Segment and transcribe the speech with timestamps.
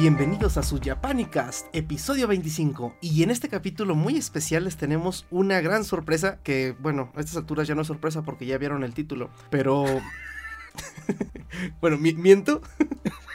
[0.00, 2.96] Bienvenidos a su Japanicast, episodio 25.
[3.02, 7.36] Y en este capítulo muy especial les tenemos una gran sorpresa que, bueno, a estas
[7.36, 9.28] alturas ya no es sorpresa porque ya vieron el título.
[9.50, 9.84] Pero...
[11.82, 12.62] bueno, miento.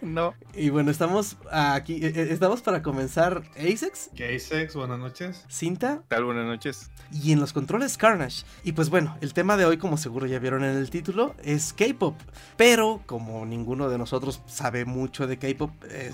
[0.00, 0.34] No.
[0.54, 4.10] Y bueno, estamos aquí, eh, eh, estamos para comenzar Asex.
[4.14, 4.74] ¿Qué Asex?
[4.74, 5.44] Buenas noches.
[5.48, 6.02] Cinta.
[6.08, 6.90] Tal, buenas noches.
[7.12, 8.44] Y en los controles Carnage.
[8.64, 11.72] Y pues bueno, el tema de hoy, como seguro ya vieron en el título, es
[11.72, 12.16] K-Pop.
[12.56, 16.12] Pero como ninguno de nosotros sabe mucho de K-Pop, eh,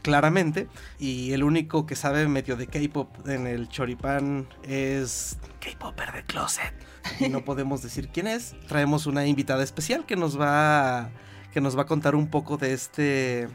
[0.00, 6.24] claramente, y el único que sabe medio de K-Pop en el choripán es K-Popper de
[6.24, 6.72] Closet.
[7.20, 8.54] Y no podemos decir quién es.
[8.68, 11.10] Traemos una invitada especial que nos va a
[11.52, 13.48] que nos va a contar un poco de este,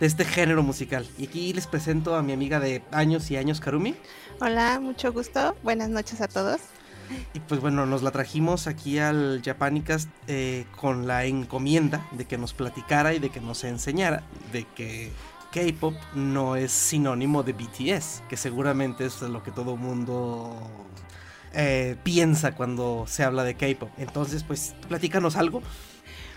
[0.00, 1.06] de este género musical.
[1.18, 3.94] Y aquí les presento a mi amiga de años y años, Karumi.
[4.40, 5.56] Hola, mucho gusto.
[5.62, 6.60] Buenas noches a todos.
[7.34, 12.38] Y pues bueno, nos la trajimos aquí al Japanicast eh, con la encomienda de que
[12.38, 15.12] nos platicara y de que nos enseñara de que
[15.52, 20.56] K-pop no es sinónimo de BTS, que seguramente es lo que todo mundo
[21.52, 23.90] eh, piensa cuando se habla de K-pop.
[23.98, 25.62] Entonces, pues, platícanos algo.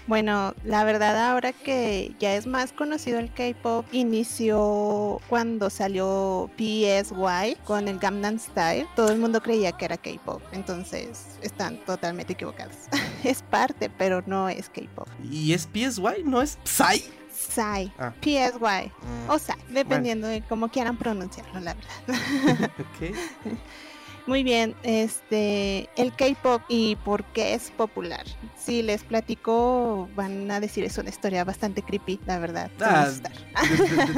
[0.07, 7.57] Bueno, la verdad ahora que ya es más conocido el K-pop, inició cuando salió PSY
[7.65, 8.87] con el Gangnam Style.
[8.95, 12.75] Todo el mundo creía que era K-pop, entonces están totalmente equivocados.
[13.25, 15.09] es parte, pero no es K-pop.
[15.29, 16.23] ¿Y es PSY?
[16.23, 17.03] ¿No es Psy?
[17.37, 18.13] Psy, ah.
[18.21, 19.29] PSY mm.
[19.29, 22.71] o Psy, dependiendo de cómo quieran pronunciarlo, la verdad.
[22.95, 23.13] okay.
[24.27, 28.25] Muy bien, este, el K-pop y por qué es popular.
[28.57, 32.69] Si les platico, van a decir es una historia bastante creepy, la verdad.
[32.81, 33.09] Ah,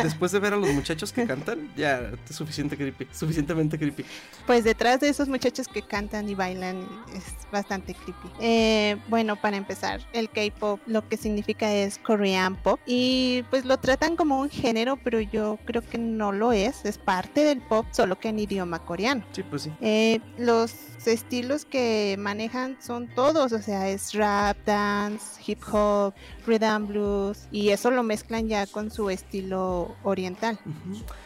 [0.02, 4.04] después de ver a los muchachos que cantan, ya es suficiente creepy, suficientemente creepy.
[4.48, 8.30] Pues detrás de esos muchachos que cantan y bailan es bastante creepy.
[8.40, 13.78] Eh, bueno, para empezar, el K-pop lo que significa es Korean pop y pues lo
[13.78, 16.84] tratan como un género, pero yo creo que no lo es.
[16.84, 19.24] Es parte del pop, solo que en idioma coreano.
[19.34, 19.72] Sí, pues sí.
[19.82, 20.74] Eh, eh, los
[21.06, 26.14] estilos que manejan son todos, o sea, es rap, dance, hip hop,
[26.46, 30.58] rhythm blues y eso lo mezclan ya con su estilo oriental.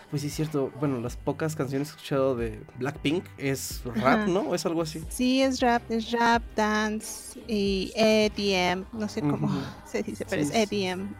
[0.10, 0.72] Pues sí, es cierto.
[0.80, 4.42] Bueno, las pocas canciones que he escuchado de Blackpink es rap, ¿no?
[4.42, 5.04] ¿O es algo así?
[5.10, 9.50] Sí, es rap, es rap, dance y EDM, no sé cómo
[9.94, 11.14] se dice, pero es EDM.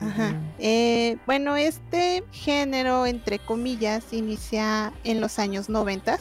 [0.58, 6.18] Eh, bueno, este género, entre comillas, inicia en los años 90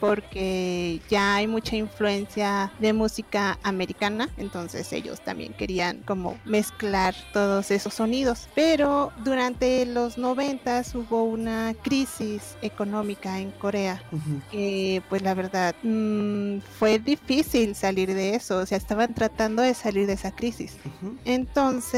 [0.00, 7.70] porque ya hay mucha influencia de música americana, entonces ellos también querían como mezclar todos
[7.70, 8.48] esos sonidos.
[8.54, 14.02] Pero durante los 90 hubo una crisis económica en Corea,
[14.50, 19.72] que pues la verdad mm, fue difícil salir de eso, o sea, estaban tratando de
[19.72, 20.76] salir de esa crisis.
[21.24, 21.93] Entonces,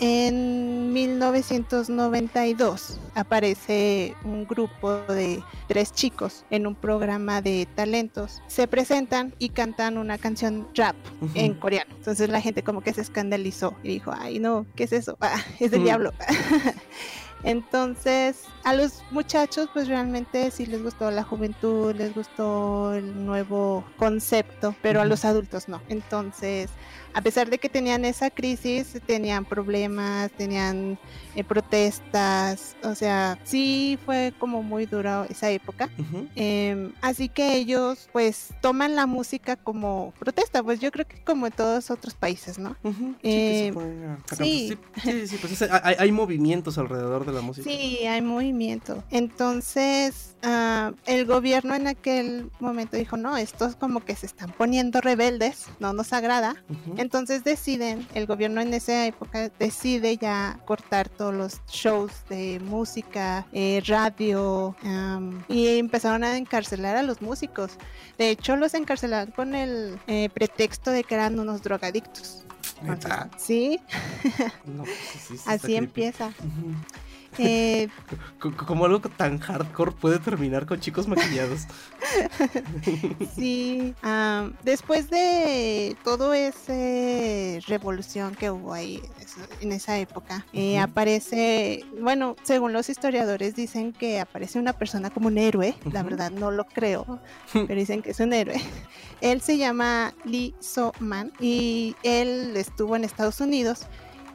[0.00, 9.34] en 1992 aparece un grupo de tres chicos en un programa de talentos, se presentan
[9.38, 10.96] y cantan una canción rap
[11.34, 11.94] en coreano.
[11.96, 15.16] Entonces la gente como que se escandalizó y dijo, ay no, ¿qué es eso?
[15.20, 16.12] Ah, es del diablo.
[17.42, 23.84] Entonces, a los muchachos, pues realmente sí les gustó la juventud, les gustó el nuevo
[23.98, 25.80] concepto, pero a los adultos no.
[25.88, 26.70] Entonces,
[27.14, 30.98] a pesar de que tenían esa crisis, tenían problemas, tenían
[31.34, 35.88] eh, protestas, o sea, sí fue como muy dura esa época.
[36.34, 41.46] Em, así que ellos pues toman la música como protesta, pues yo creo que como
[41.46, 42.76] en todos otros países, ¿no?
[43.22, 43.72] sí,
[44.36, 44.78] sí.
[45.26, 47.68] sí, pues hay, hay, movimientos alrededor de la música.
[47.68, 49.02] Sí, hay movimiento.
[49.10, 55.00] Entonces, uh, el gobierno en aquel momento dijo, no, estos como que se están poniendo
[55.00, 56.56] rebeldes, no nos agrada.
[57.06, 63.46] Entonces deciden, el gobierno en esa época decide ya cortar todos los shows de música,
[63.52, 64.74] eh, radio,
[65.48, 67.78] y empezaron a encarcelar a los músicos.
[68.18, 72.44] De hecho, los encarcelaron con el eh, pretexto de que eran unos drogadictos.
[73.38, 73.80] sí.
[75.28, 76.32] Pues Así empieza.
[77.38, 77.88] Eh,
[78.66, 81.66] como algo tan hardcore puede terminar con chicos maquillados.
[83.34, 83.94] sí,
[84.62, 89.02] después de todo ese revolución que hubo ahí
[89.60, 95.28] en esa época, eh, aparece, bueno, según los historiadores dicen que aparece una persona como
[95.28, 97.20] un héroe, la verdad no lo creo,
[97.52, 98.60] pero dicen que es un héroe.
[99.20, 103.86] Él se llama Lee So Man y él estuvo en Estados Unidos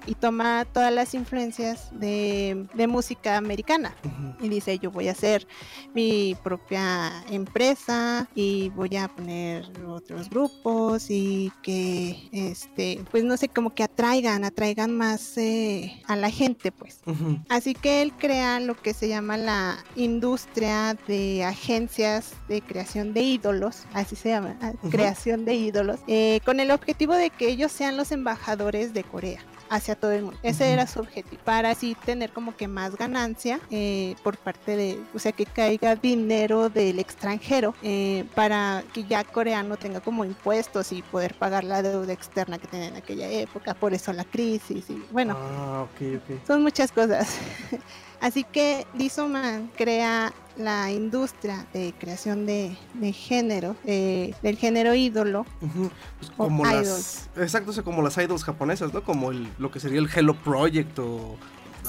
[0.06, 3.96] y toma todas las influencias de, de música americana.
[4.42, 5.48] Y dice yo voy a hacer
[5.94, 13.50] mi propia empresa y voy a poner otros grupos y que este pues no sé
[13.50, 17.02] como que atraigan atraigan más eh, a la gente pues.
[17.50, 23.22] Así que él crea lo que se llama la industria de agencias de creación de
[23.22, 24.58] ídolos, así se llama,
[24.90, 29.42] creación de ídolos, eh, con el objetivo de que ellos sean los embajadores de Corea
[29.72, 30.38] hacia todo el mundo.
[30.44, 35.00] Ese era su objetivo, para así tener como que más ganancia eh, por parte de,
[35.16, 40.92] o sea, que caiga dinero del extranjero eh, para que ya coreano tenga como impuestos
[40.92, 44.90] y poder pagar la deuda externa que tenía en aquella época, por eso la crisis
[44.90, 45.38] y bueno.
[45.38, 46.46] Ah, ok, ok.
[46.46, 47.38] Son muchas cosas.
[48.22, 54.94] Así que Lee Man crea la industria de creación de, de género, de- del género
[54.94, 55.46] ídolo.
[55.60, 56.88] Pues O como idols.
[56.88, 57.30] las.
[57.38, 59.04] Exacto, o sea, como las idols japonesas, ¿no?
[59.04, 61.36] Como el, lo que sería el Hello Project o.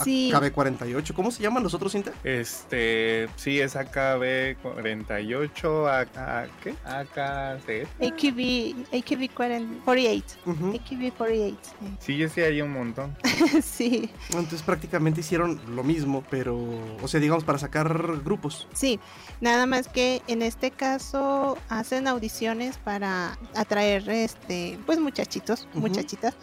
[0.02, 0.30] Sí.
[0.32, 1.12] KB48.
[1.14, 2.12] ¿Cómo se llaman los otros cinta?
[2.24, 6.74] Este, sí, es AKB48, AK, ¿qué?
[6.84, 7.86] AKC.
[8.00, 10.36] AKB, AKB 48.
[10.46, 10.74] Ujú.
[10.76, 11.58] AKB 48.
[12.00, 13.16] Sí, yo sí hay un montón.
[13.62, 16.58] sí, Entonces prácticamente hicieron lo mismo, pero.
[17.02, 17.92] O sea, digamos, para sacar
[18.24, 18.66] grupos.
[18.72, 18.98] sí.
[19.40, 26.34] Nada más que en este caso hacen audiciones para atraer este pues muchachitos, muchachitas.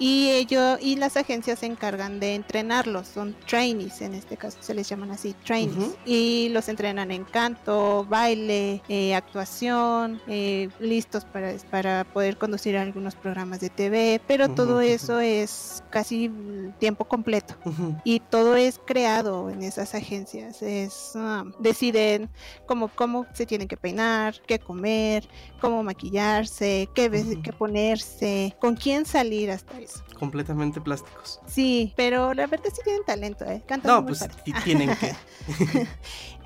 [0.00, 4.72] Y ellos y las agencias se encargan de entrenarlos, son trainees, en este caso se
[4.72, 5.94] les llaman así, trainees.
[6.06, 13.14] Y los entrenan en canto, baile, eh, actuación, eh, listos para, para poder conducir algunos
[13.14, 16.30] programas de TV, pero todo eso es casi
[16.78, 17.54] tiempo completo
[18.02, 20.62] y todo es creado en esas agencias.
[20.62, 22.30] Es ah, deciden
[22.64, 25.28] cómo, cómo se tienen que peinar, qué comer,
[25.60, 29.89] cómo maquillarse, qué, qué ponerse, con quién salir hasta eso.
[30.18, 31.40] Completamente plásticos.
[31.46, 33.62] Sí, pero la verdad sí tienen talento, ¿eh?
[33.66, 34.28] Cantan No, muy pues
[34.64, 35.14] tienen que.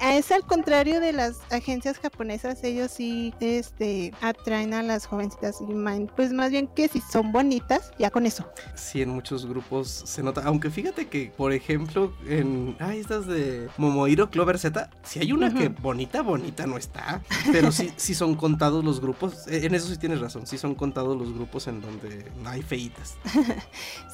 [0.00, 5.73] Es al contrario de las agencias japonesas, ellos sí este, atraen a las jovencitas y
[6.17, 8.44] pues más bien que si son bonitas, ya con eso.
[8.75, 10.43] Sí, en muchos grupos se nota.
[10.44, 12.76] Aunque fíjate que, por ejemplo, en.
[12.81, 17.23] Ah, estas de Momohiro Clover Z, si hay una que bonita, bonita no está.
[17.52, 19.47] Pero sí, sí son contados los grupos.
[19.47, 20.47] eh, En eso sí tienes razón.
[20.47, 23.17] Sí son contados los grupos en donde hay feitas.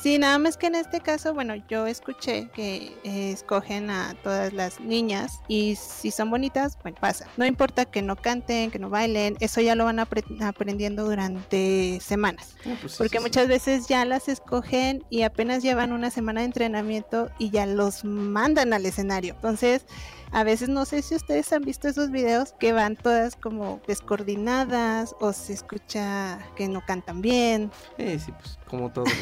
[0.01, 4.51] Sí, nada más que en este caso, bueno, yo escuché que eh, escogen a todas
[4.55, 7.27] las niñas y si son bonitas, bueno, pasa.
[7.37, 11.99] No importa que no canten, que no bailen, eso ya lo van apre- aprendiendo durante
[12.01, 12.57] semanas.
[12.65, 13.29] Ah, pues sí, Porque sí, sí.
[13.29, 18.03] muchas veces ya las escogen y apenas llevan una semana de entrenamiento y ya los
[18.03, 19.35] mandan al escenario.
[19.35, 19.85] Entonces,
[20.33, 25.15] a veces no sé si ustedes han visto esos videos que van todas como descoordinadas
[25.21, 27.71] o se escucha que no cantan bien.
[27.99, 29.05] Eh, sí, pues como todo.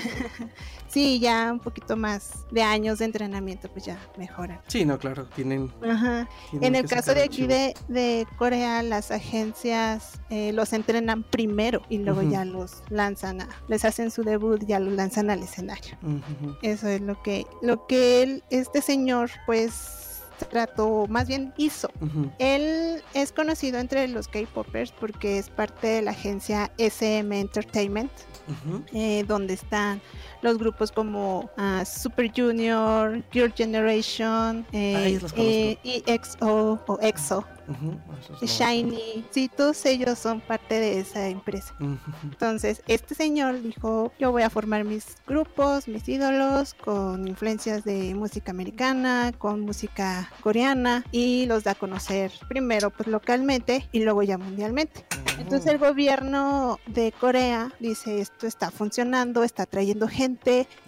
[0.89, 4.59] Sí, ya un poquito más de años de entrenamiento, pues ya mejoran.
[4.69, 5.71] Sí, no, claro, tienen.
[5.83, 6.27] Ajá.
[6.51, 11.83] tienen En el caso de aquí de, de Corea, las agencias eh, los entrenan primero
[11.91, 15.99] y luego ya los lanzan a, les hacen su debut, ya los lanzan al escenario.
[16.63, 19.98] Eso es lo que, lo que él, este señor, pues
[20.47, 21.91] trató, más bien hizo.
[22.39, 28.13] Él es conocido entre los K-popers porque es parte de la agencia SM Entertainment,
[28.93, 30.01] eh, donde están
[30.43, 35.43] los grupos como ah, Super Junior, Girl Generation, eh, Ah, los conozco.
[35.43, 38.47] eh, EXO o EXO, no.
[38.47, 39.25] Shiny.
[39.31, 41.75] Sí, todos ellos son parte de esa empresa.
[42.23, 48.15] Entonces, este señor dijo, yo voy a formar mis grupos, mis ídolos, con influencias de
[48.15, 54.23] música americana, con música coreana, y los da a conocer primero pues localmente y luego
[54.23, 55.05] ya mundialmente.
[55.39, 60.28] Entonces el gobierno de Corea dice, esto está funcionando, está trayendo gente,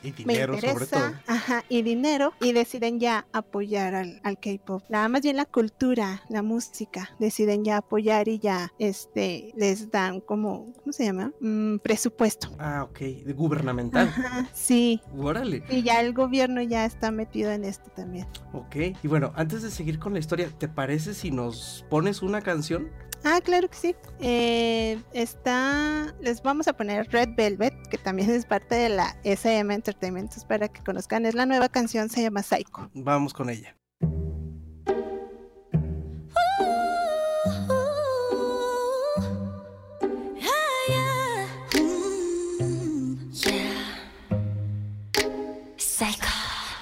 [0.02, 1.12] Y me dinero, sobre todo.
[1.26, 4.82] ajá, y dinero, y deciden ya apoyar al, al K-pop.
[4.88, 10.20] La más bien la cultura, la música, deciden ya apoyar y ya este les dan
[10.20, 11.32] como, ¿cómo se llama?
[11.40, 12.49] Mm, presupuesto.
[12.59, 12.99] Ah, ok.
[12.99, 14.09] de Gubernamental.
[14.09, 15.00] Ajá, sí.
[15.16, 15.62] Órale.
[15.70, 18.26] Y ya el gobierno ya está metido en esto también.
[18.52, 18.76] Ok.
[19.02, 22.88] Y bueno, antes de seguir con la historia, ¿te parece si nos pones una canción?
[23.24, 23.95] Ah, claro que sí.
[24.19, 29.74] Eh, está, les vamos a poner Red Velvet, que también es parte de la SM
[29.74, 31.25] Entertainment, entonces, para que conozcan.
[31.25, 32.91] Es la nueva canción, se llama Psycho.
[32.93, 33.75] Vamos con ella.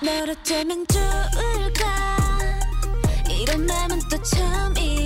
[0.04, 1.86] 널 어쩌면 좋을까
[3.30, 4.97] 이런 맘은 또 처음이라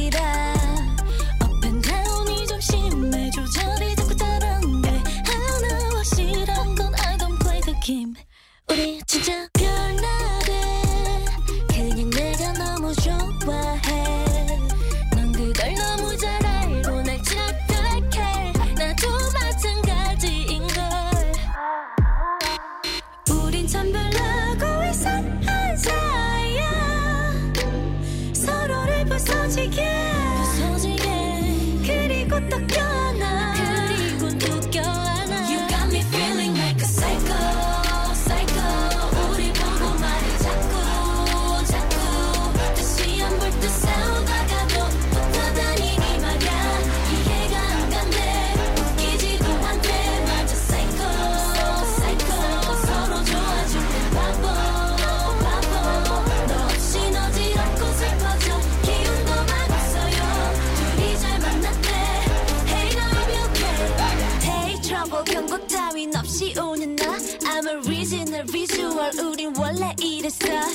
[70.41, 70.72] 이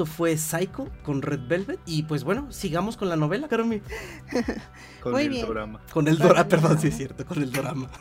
[0.00, 1.78] esto fue Psycho con Red Velvet.
[1.84, 3.82] Y pues bueno, sigamos con la novela, Karumi.
[5.02, 5.44] Con Muy el bien.
[5.46, 5.80] programa.
[5.92, 7.90] Con el Dora, perdón, sí es cierto, con el Dorama.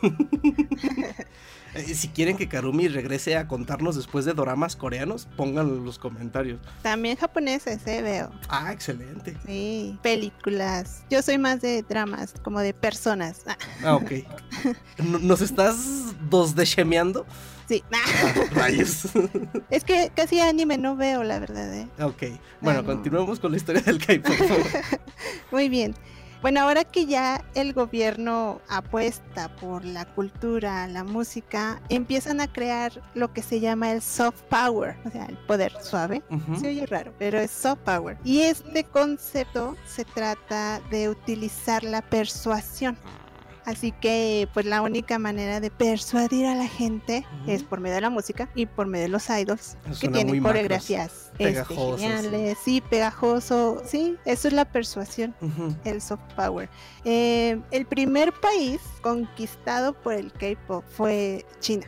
[1.75, 5.99] Eh, si quieren que Karumi regrese a contarnos después de doramas coreanos, pónganlo en los
[5.99, 6.59] comentarios.
[6.81, 8.31] También japoneses, eh, veo.
[8.49, 9.37] Ah, excelente.
[9.45, 11.03] Sí, películas.
[11.11, 13.41] Yo soy más de dramas, como de personas.
[13.83, 14.11] Ah, ok.
[14.97, 17.27] No- ¿Nos estás dos deshemeando?
[17.69, 17.83] Sí.
[17.93, 19.03] Ah, rayos.
[19.69, 21.73] Es que casi anime no veo, la verdad.
[21.73, 21.87] eh.
[22.01, 22.23] ok.
[22.59, 22.93] Bueno, Ay, no.
[22.93, 24.33] continuemos con la historia del K-pop.
[25.51, 25.95] Muy bien.
[26.41, 32.93] Bueno, ahora que ya el gobierno apuesta por la cultura, la música, empiezan a crear
[33.13, 36.23] lo que se llama el soft power, o sea, el poder suave.
[36.29, 36.55] Ujú.
[36.57, 38.17] Se oye raro, pero es soft power.
[38.23, 42.97] Y este concepto se trata de utilizar la persuasión.
[43.69, 48.01] Así que, pues la única manera de persuadir a la gente es por medio de
[48.01, 50.39] la música y por medio de los idols, que tienen muy
[51.39, 52.05] este, Pegajosos, sí.
[52.07, 55.33] geniales, sí, pegajoso, sí, eso es la persuasión
[55.85, 56.69] el soft power.
[57.05, 61.87] Eh, el primer país conquistado por el K-pop fue China,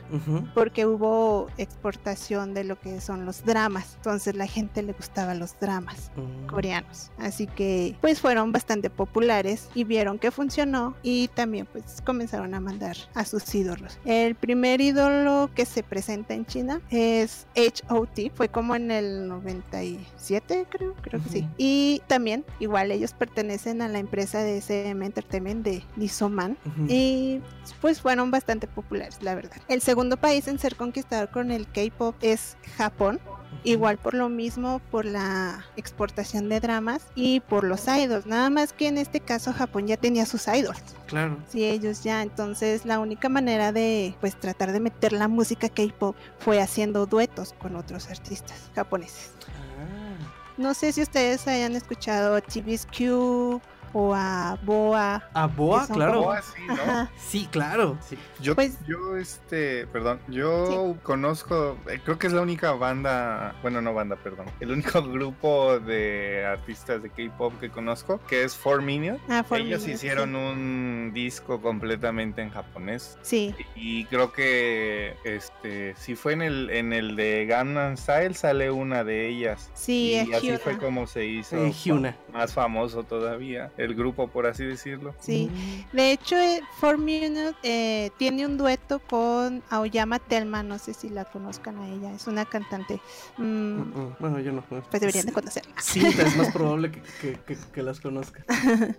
[0.54, 3.94] porque hubo exportación de lo que son los dramas.
[3.96, 6.46] Entonces la gente le gustaba los dramas Mm.
[6.46, 7.10] coreanos.
[7.18, 12.60] Así que pues fueron bastante populares y vieron que funcionó y también pues comenzaron a
[12.60, 13.98] mandar a sus ídolos.
[14.04, 20.66] El primer ídolo que se presenta en China es HOT, fue como en el 97
[20.68, 21.48] creo, creo que sí.
[21.58, 26.86] Y también igual ellos pertenecen a la empresa de SM Entertainment de Lisoman Ujú.
[26.88, 27.40] y
[27.80, 29.56] pues fueron bastante populares, la verdad.
[29.68, 33.20] El segundo país en ser conquistado con el K-pop es Japón.
[33.64, 38.26] Igual por lo mismo, por la exportación de dramas y por los idols.
[38.26, 40.82] Nada más que en este caso Japón ya tenía sus idols.
[41.06, 41.38] Claro.
[41.48, 42.22] Sí, ellos ya.
[42.22, 47.54] Entonces la única manera de pues tratar de meter la música K-pop fue haciendo duetos
[47.58, 49.32] con otros artistas japoneses.
[49.46, 50.32] Ah.
[50.58, 53.60] No sé si ustedes hayan escuchado a TVSQ
[53.92, 55.22] o a Boa.
[55.34, 56.20] A Boa, claro.
[56.22, 57.08] Oh, así, ¿no?
[57.16, 57.98] Sí, claro.
[58.00, 58.18] Sí.
[58.40, 63.80] Yo, Pues- yo, este, perdón, yo conozco, eh, creo que es la única banda, bueno,
[63.80, 68.82] no banda, perdón, el único grupo de artistas de K-pop que conozco, que es Four
[68.82, 69.20] Minute.
[69.28, 73.18] Ah, Four Ellos Minute, hicieron un disco completamente en japonés.
[73.22, 78.70] Sí, Y creo que este si fue en el en el de Gangnam Style sale
[78.70, 79.70] una de ellas.
[79.74, 80.58] sí, y es así Hyuna.
[80.58, 85.14] fue como se hizo Eh, más famoso todavía el grupo, por así decirlo.
[85.20, 85.50] Sí.
[85.92, 91.08] De hecho, eh, Four Minute eh, tiene un dueto con Aoyama Telma, no sé si
[91.08, 93.00] la conozcan a ella, es una cantante.
[93.38, 94.62] Mm, Mm, mm, Bueno, yo no.
[94.62, 95.64] pues deberían de conocer.
[95.80, 98.44] Sí, es más probable que, que- que- que las conozca.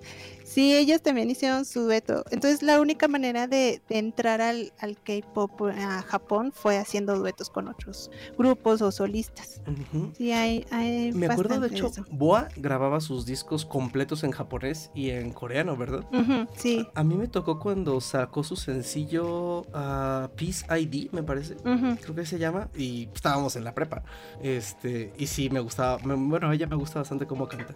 [0.53, 2.24] Sí, ellas también hicieron su dueto.
[2.29, 7.50] Entonces, la única manera de, de entrar al, al K-pop a Japón fue haciendo duetos
[7.50, 9.62] con otros grupos o solistas.
[9.67, 10.12] Ujú.
[10.15, 12.05] Sí, hay, hay Me acuerdo, de hecho, eso.
[12.12, 16.05] Boa grababa sus discos completos en japonés y en coreano, ¿verdad?
[16.55, 16.88] Sí.
[16.93, 21.55] A mí me tocó cuando sacó su sencillo ah, Peace ID, me parece.
[21.55, 22.69] Creo que se llama.
[22.77, 24.03] Y estábamos en la prepa.
[24.41, 25.98] Este, y sí, me gustaba.
[26.03, 27.75] me- bueno, a ella me gusta bastante cómo canta.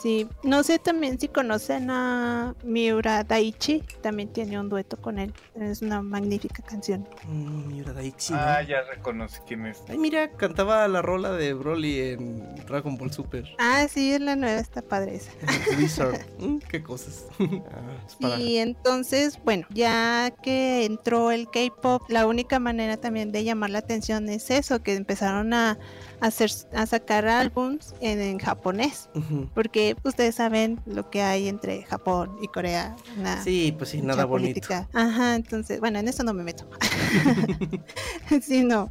[0.00, 5.32] Sí, no sé también si conocen a Miura Daichi, también tiene un dueto con él.
[5.60, 7.08] Es una magnífica canción.
[7.26, 8.38] Mm, Miura Daichi, ¿no?
[8.40, 9.82] Ah, ya reconocí quién es.
[9.88, 13.44] Ay, mira, cantaba la rola de Broly en Dragon Ball Super.
[13.58, 15.32] Ah, sí, es la nueva, está padre esa.
[15.78, 16.18] Wizard.
[16.38, 17.26] Mm, qué cosas.
[17.40, 23.32] Ah, es para- Y entonces, bueno, ya que entró el K-pop, la única manera también
[23.32, 25.78] de llamar la atención es eso, que empezaron a
[26.20, 29.08] hacer, a sacar álbums en, en japonés,
[29.54, 32.96] porque ustedes saben lo que hay entre Japón y Corea.
[33.16, 34.52] una- Sí, pues sí, nada bonito.
[34.54, 34.88] política.
[34.92, 36.66] Ajá, entonces, bueno, en eso no me meto.
[38.42, 38.90] sí, no.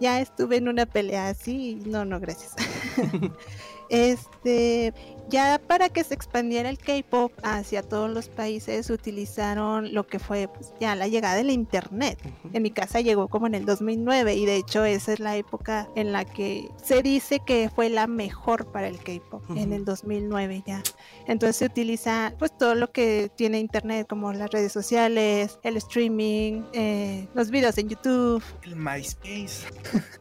[0.00, 2.54] Ya estuve en una pelea así no, no, gracias.
[3.88, 4.92] este,
[5.28, 10.48] ya para que se expandiera el K-pop hacia todos los países utilizaron lo que fue
[10.48, 12.18] pues, ya la llegada de la internet.
[12.24, 12.50] Ujú.
[12.56, 15.88] En mi casa llegó como en el 2009 y de hecho esa es la época
[15.94, 19.74] en la que se dice que fue la mejor para el K-pop, en Ujú.
[19.74, 20.82] el 2009 ya.
[21.26, 26.62] Entonces se utiliza pues todo lo que tiene internet como las redes sociales, el streaming,
[26.72, 28.42] eh, los videos en YouTube.
[28.62, 29.66] El MySpace.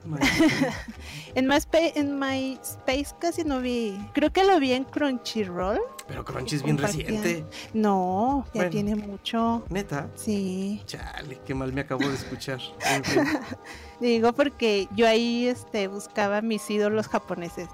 [1.36, 5.80] En MySpace, en MySpace casi no vi, creo que lo vi en Crunchyroll.
[6.08, 7.46] Pero Crunchy es bien reciente.
[7.74, 8.70] No, ya Bueno.
[8.70, 9.64] tiene mucho.
[9.70, 10.10] Neta.
[10.16, 12.60] Sí, Chale, qué mal me acabo de escuchar.
[12.96, 13.24] En fin.
[14.04, 17.68] Digo porque yo ahí este buscaba mis ídolos japoneses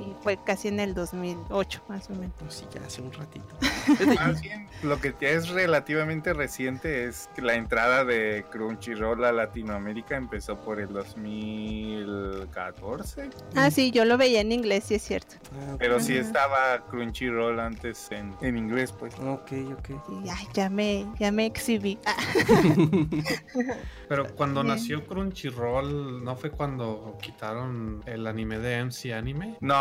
[0.00, 2.32] y fue casi en el 2008 más o menos.
[2.38, 3.46] Pues sí, ya hace un ratito.
[3.60, 9.24] Fíjate, Más bien, lo que ya es relativamente reciente es que la entrada de Crunchyroll
[9.24, 13.30] a Latinoamérica empezó por el 2014.
[13.54, 15.36] Ah, sí, yo lo veía en inglés, sí es cierto.
[15.52, 19.14] ah, Pero sí estaba Crunchyroll antes en, en inglés, pues.
[19.20, 19.86] Ok, ok.
[19.86, 19.94] Sí,
[20.30, 21.98] ay, ya me, ya me exhibí.
[22.06, 22.16] Ah,
[24.08, 24.74] Pero cuando Bien.
[24.74, 29.56] nació Crunchyroll, ¿no fue cuando quitaron el anime de MC Anime?
[29.60, 29.74] No,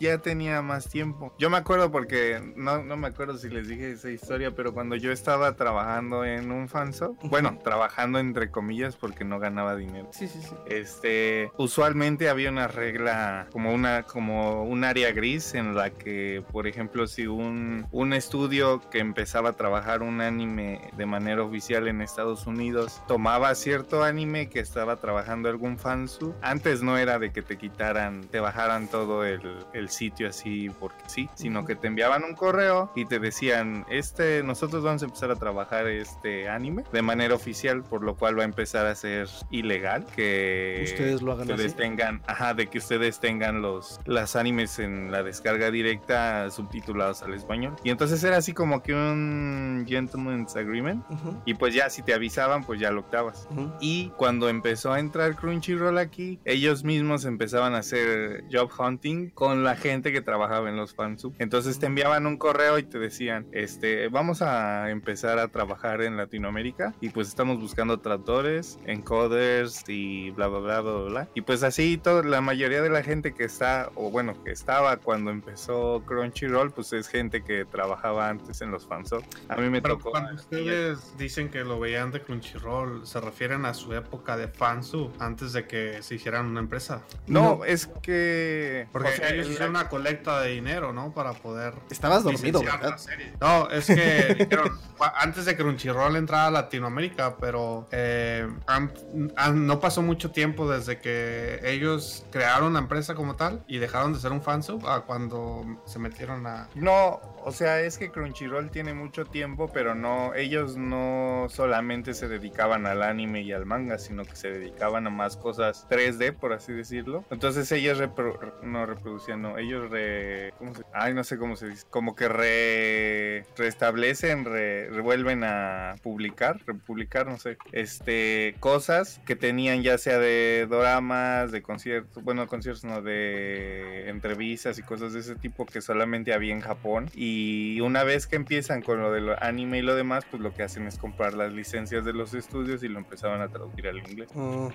[0.00, 1.32] ya tenía más tiempo.
[1.38, 4.96] Yo me acuerdo porque, no, no me acuerdo si les dije esa historia, pero cuando
[4.96, 10.08] yo estaba trabajando en un fanshop, bueno, trabajando entre comillas porque no ganaba dinero.
[10.12, 10.54] Sí, sí, sí.
[10.66, 16.66] Este, usualmente había una regla como una como un área gris en la que, por
[16.66, 22.00] ejemplo, si un, un estudio que empezaba a trabajar un anime de manera oficial en
[22.00, 27.42] Estados Unidos tomaba cierto anime que estaba trabajando algún fansub, antes no era de que
[27.42, 29.42] te quitaran, te bajaran todo el,
[29.74, 34.42] el sitio así porque sí, sino que te enviaban un correo y te decían, este,
[34.42, 38.42] nosotros vamos a empezar a trabajar este anime de manera oficial, por lo cual va
[38.42, 41.76] a empezar a ser ilegal que Ustedes lo hagan ustedes así.
[41.76, 47.34] tengan, ajá, de que ustedes tengan los las animes en la descarga directa subtitulados al
[47.34, 47.76] español.
[47.84, 51.04] Y entonces era así como que un gentleman's agreement.
[51.10, 53.46] Ujú, Y pues ya si te avisaban, pues ya lo octavas.
[53.66, 53.76] Ujú.
[53.80, 59.64] Y cuando empezó a entrar Crunchyroll aquí, ellos mismos empezaban a hacer job hunting con
[59.64, 61.34] la gente que trabajaba en los fansub.
[61.38, 66.16] Entonces te enviaban un correo y te decían, este, vamos a empezar a trabajar en
[66.16, 71.28] Latinoamérica y pues estamos buscando traductores, encoders y bla bla bla bla bla.
[71.34, 74.96] Y pues así todo, la mayoría de la gente que está, o bueno, que estaba
[74.98, 79.22] cuando empezó Crunchyroll, pues es gente que trabajaba antes en los fansub.
[79.48, 80.10] A mí me Pero tocó.
[80.12, 85.10] cuando ustedes dicen que lo veían de Crunchyroll, ¿se refieren a su época de fansub
[85.18, 87.00] antes de que se hicieran una empresa?
[87.26, 88.86] No, es que...
[88.92, 91.12] Porque o sea, ellos el- hicieron una colecta de dinero, ¿no?
[91.14, 92.90] Para poder Estabas dormido, ¿verdad?
[92.90, 93.32] la serie.
[93.40, 98.92] No, es que dijeron, "Cua- antes de Crunchyroll entrara a Latinoamérica, pero eh, han-
[99.36, 104.12] han- no pasó mucho tiempo desde que ellos crearon la empresa como tal y dejaron
[104.12, 106.68] de ser un fansub a cuando se metieron a...
[106.74, 112.28] No, o sea, es que Crunchyroll tiene mucho tiempo, pero no, ellos no solamente se
[112.28, 116.52] dedicaban al anime y al manga, sino que se dedicaban a más cosas 3D, por
[116.52, 117.24] así decirlo.
[117.30, 120.82] Entonces ellos repro- no reproducían, no, ellos re, ¿cómo se?
[120.92, 127.26] Ay, no sé cómo se dice, como que re, restablecen, re- revuelven a publicar, republicar,
[127.26, 133.02] no sé, este, cosas que tenían ya sea de doramas, de conciertos, bueno, conciertos no,
[133.02, 138.04] de entrevistas y cosas de ese tipo que solamente había en Japón y Y una
[138.04, 140.96] vez que empiezan con lo del anime y lo demás, pues lo que hacen es
[140.98, 144.28] comprar las licencias de los estudios y lo empezaban a traducir al inglés.
[144.34, 144.72] Ujú.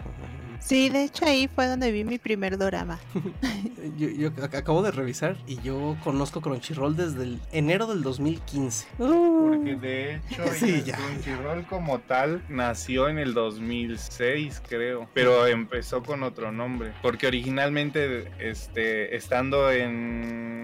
[0.59, 2.99] Sí, de hecho ahí fue donde vi mi primer dorama.
[3.97, 8.87] Yo, yo ac- acabo de revisar y yo conozco Crunchyroll desde el enero del 2015.
[8.97, 10.95] Porque de hecho, Sí, el ya.
[10.97, 18.31] Crunchyroll como tal nació en el 2006, creo, pero empezó con otro nombre, porque originalmente,
[18.39, 20.62] este, estando en,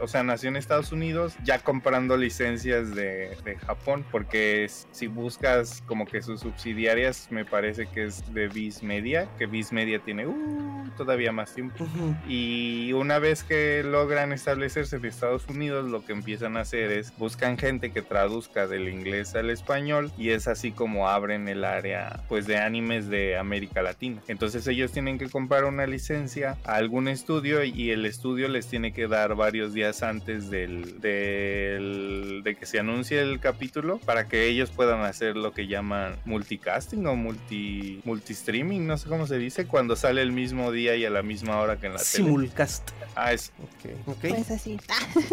[0.00, 5.06] o sea, nació en Estados Unidos, ya comprando licencias de, de Japón, porque es- si
[5.06, 9.98] buscas como que sus subsidiarias, me parece que es de Viz Media, que Viz Media
[9.98, 11.84] tiene uh, todavía más tiempo.
[11.84, 12.14] Ujú.
[12.28, 17.16] Y una vez que logran establecerse en Estados Unidos, lo que empiezan a hacer es
[17.18, 22.24] buscan gente que traduzca del inglés al español y es así como abren el área
[22.28, 24.22] pues de animes de América Latina.
[24.28, 28.92] Entonces ellos tienen que comprar una licencia a algún estudio y el estudio les tiene
[28.92, 34.46] que dar varios días antes del, del- de que se anuncie el capítulo para que
[34.46, 39.66] ellos puedan hacer lo que llaman multicasting o multi multistreaming, no sé cómo se dice,
[39.66, 42.08] cuando sale el mismo día y a la misma hora que en la tele.
[42.24, 42.90] Simulcast.
[43.16, 44.24] Ah, es Ok, ok.
[44.28, 44.76] Pues así.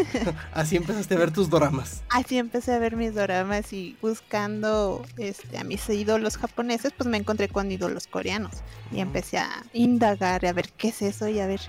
[0.54, 2.04] Así empezaste a ver tus doramas.
[2.10, 7.18] Así empecé a ver mis doramas y buscando este, a mis ídolos japoneses, pues me
[7.18, 8.52] encontré con ídolos coreanos.
[8.92, 11.62] Y empecé a indagar, a ver qué es eso y a ver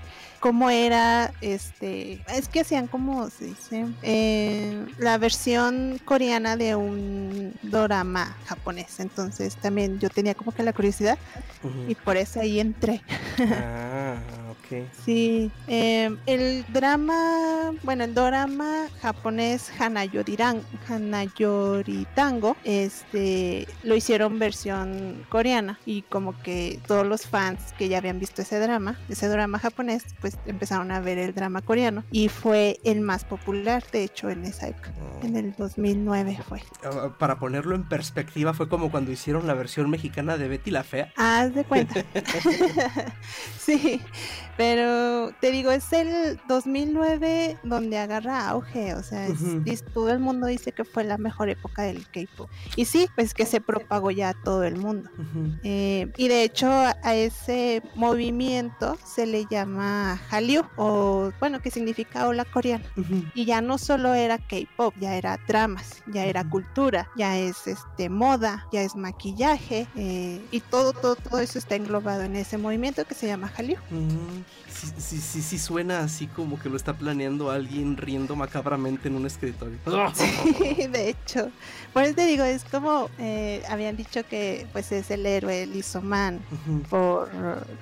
[0.43, 7.53] cómo era, este, es que hacían como se dice, Eh, la versión coreana de un
[7.61, 8.99] dorama japonés.
[8.99, 11.17] Entonces también yo tenía como que la curiosidad
[11.87, 13.01] y por eso ahí entré.
[13.39, 14.17] Ah,
[15.05, 25.79] Sí, eh, el drama, bueno, el dorama japonés Hanayoriran, Hanayoritango, este, lo hicieron versión coreana
[25.85, 30.03] y como que todos los fans que ya habían visto ese drama, ese drama japonés,
[30.21, 34.45] pues empezaron a ver el drama coreano y fue el más popular, de hecho, en
[34.45, 36.61] esa época, en el 2009 fue.
[36.83, 40.83] Ah, Para ponerlo en perspectiva, fue como cuando hicieron la versión mexicana de Betty la
[40.83, 41.11] Fea.
[41.15, 42.03] Haz de cuenta.
[43.57, 44.01] sí,
[44.57, 49.27] pero te digo, es el 2009 donde agarra auge, o sea,
[49.65, 52.49] es- todo el mundo dice que fue la mejor época del K-pop.
[52.75, 55.09] Y sí, pues que se propagó ya a todo el mundo.
[55.63, 62.27] Eh, y de hecho a ese movimiento se le llama Hallyu, o bueno, que significa
[62.27, 62.85] ola coreana.
[63.35, 68.09] Y ya no solo era K-pop, ya era dramas, ya era cultura, ya es este
[68.09, 73.05] moda, ya es maquillaje eh, y todo, todo, todo eso está englobado en ese movimiento
[73.05, 73.77] que se llama Hallyu.
[74.67, 79.15] Sí, sí, sí, sí suena así como que lo está planeando alguien riendo macabramente en
[79.15, 79.77] un escritorio.
[80.15, 81.49] Sí, de hecho,
[81.93, 85.75] por eso te digo, es como eh, habían dicho que pues es el héroe, el
[85.75, 86.81] Isoman, Ujú.
[86.89, 87.29] por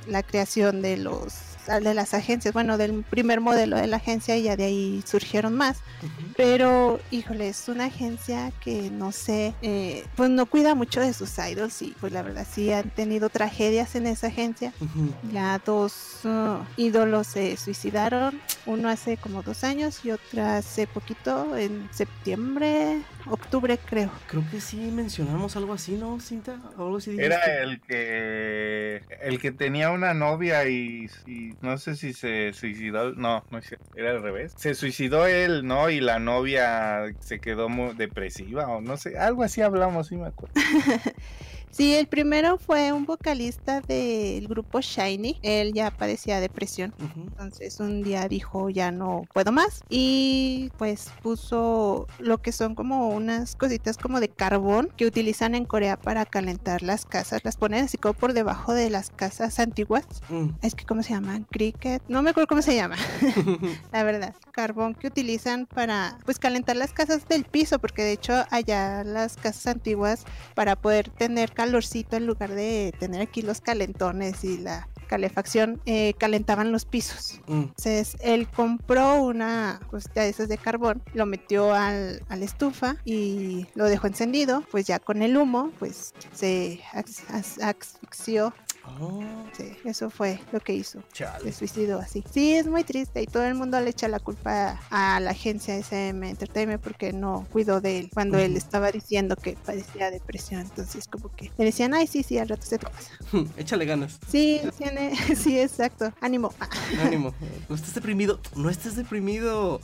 [0.08, 1.34] la creación de los
[1.68, 5.54] de las agencias, bueno, del primer modelo de la agencia y ya de ahí surgieron
[5.56, 5.78] más.
[6.02, 6.34] Ujú.
[6.36, 11.38] Pero, híjole, es una agencia que no sé, eh, pues no cuida mucho de sus
[11.38, 14.74] idols y pues la verdad sí han tenido tragedias en esa agencia.
[14.80, 15.14] Ujú.
[15.32, 21.56] Ya dos uh, ídolos se suicidaron, uno hace como dos años y otra hace poquito,
[21.56, 24.12] en septiembre, octubre creo.
[24.28, 26.60] Creo que sí mencionamos algo así, ¿no, Cinta?
[26.78, 27.62] ¿O algo así Era dijiste?
[27.64, 33.44] el que el que tenía una novia y, y no sé si se suicidó, no,
[33.50, 34.54] no cierto, era al revés.
[34.58, 35.90] Se suicidó él, ¿no?
[35.90, 40.28] Y la novia se quedó muy depresiva o no sé, algo así hablamos, sí me
[40.28, 40.54] acuerdo.
[41.72, 46.94] Sí, el primero fue un vocalista del grupo Shiny, él ya padecía depresión.
[47.16, 53.10] Entonces un día dijo ya no puedo más y pues puso lo que son como
[53.10, 57.42] unas cositas como de carbón que utilizan en Corea para calentar las casas.
[57.46, 60.06] Las ponen así como por debajo de las casas antiguas.
[60.30, 60.50] Mm.
[60.62, 62.98] Es que cómo se llaman, cricket, no me acuerdo cómo se llama,
[63.94, 64.36] la verdad.
[64.52, 69.38] Carbón que utilizan para pues calentar las casas del piso porque de hecho allá las
[69.38, 74.88] casas antiguas para poder tener calorcito en lugar de tener aquí los calentones y la
[75.08, 77.40] calefacción eh, calentaban los pisos.
[77.48, 77.54] Mm.
[77.64, 82.96] Entonces él compró una cosita de esas de carbón, lo metió al, a la estufa
[83.06, 84.64] y lo dejó encendido.
[84.72, 88.54] Pues ya con el humo, pues se as- as- asfixió.
[89.00, 89.22] Oh,
[89.54, 91.04] Sí, eso fue lo que hizo.
[91.12, 91.52] chale.
[91.52, 92.24] Se suicidó así.
[92.32, 95.76] Sí, es muy triste y todo el mundo le echa la culpa a la agencia
[95.76, 100.62] SM Entertainment porque no cuidó de él cuando él estaba diciendo que padecía depresión.
[100.62, 103.12] Entonces, como que le decían, ay, sí, sí, al rato se te pasa.
[103.58, 104.20] Échale ganas.
[104.30, 106.14] Sí, tiene, sí, exacto.
[106.22, 106.54] Ánimo.
[107.04, 107.34] Ánimo.
[107.68, 108.40] No estés deprimido.
[108.56, 109.82] No estés deprimido.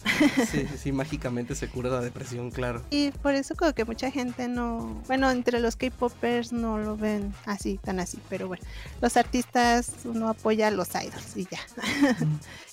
[0.49, 2.81] Sí, sí, sí, mágicamente se cura la depresión, claro.
[2.89, 7.33] Y por eso como que mucha gente no, bueno, entre los K-popers no lo ven
[7.45, 8.63] así, tan así, pero bueno.
[9.01, 11.59] Los artistas, uno apoya a los idols y ya.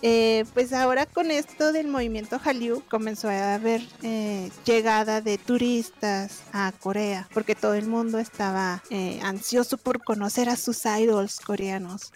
[0.07, 6.42] Eh, pues ahora con esto del movimiento Hallyu comenzó a haber eh, llegada de turistas
[6.53, 12.12] a Corea, porque todo el mundo estaba eh, ansioso por conocer a sus idols coreanos,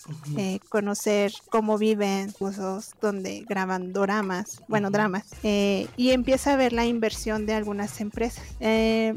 [0.68, 7.46] conocer cómo viven, cursos donde graban doramas, bueno, dramas, y empieza a ver la inversión
[7.46, 8.44] de algunas empresas.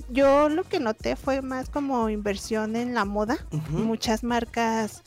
[0.10, 3.38] Yo lo que noté fue más como inversión en la moda,
[3.72, 5.02] muchas marcas podcast.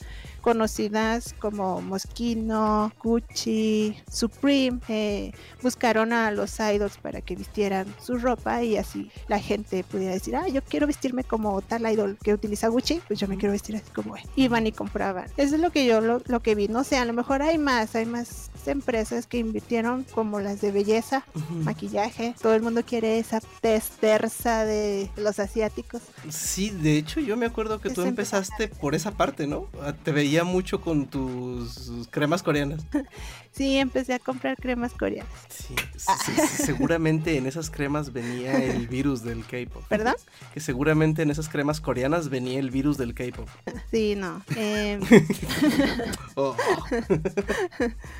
[0.45, 5.31] Conocidas como Moschino, Gucci, Supreme, eh,
[5.63, 10.35] buscaron a los idols para que vistieran su ropa y así la gente pudiera decir,
[10.35, 13.75] ah, yo quiero vestirme como tal idol que utiliza Gucci, pues yo me quiero vestir
[13.75, 14.23] así como él.
[14.35, 15.25] Iban y compraban.
[15.35, 16.67] Eso es lo que yo lo, lo que vi.
[16.67, 20.71] No sé, a lo mejor hay más, hay más empresas que invirtieron como las de
[20.71, 22.35] belleza, maquillaje.
[22.39, 26.03] Todo el mundo quiere esa testerza de los asiáticos.
[26.29, 29.67] Sí, de hecho yo me acuerdo que tú Ese empezaste por esa parte, ¿no?
[29.81, 32.85] Ah, Te veía mucho con tus cremas coreanas.
[33.55, 35.31] Sí, empecé a comprar cremas coreanas.
[35.49, 39.83] Sí, se- se- seguramente en esas cremas venía el virus del K-pop.
[39.87, 40.15] ¿Perdón?
[40.53, 43.47] Que seguramente en esas cremas coreanas venía el virus del K-pop.
[43.91, 44.41] Sí, no.
[44.57, 44.99] em,
[46.35, 46.53] Oh,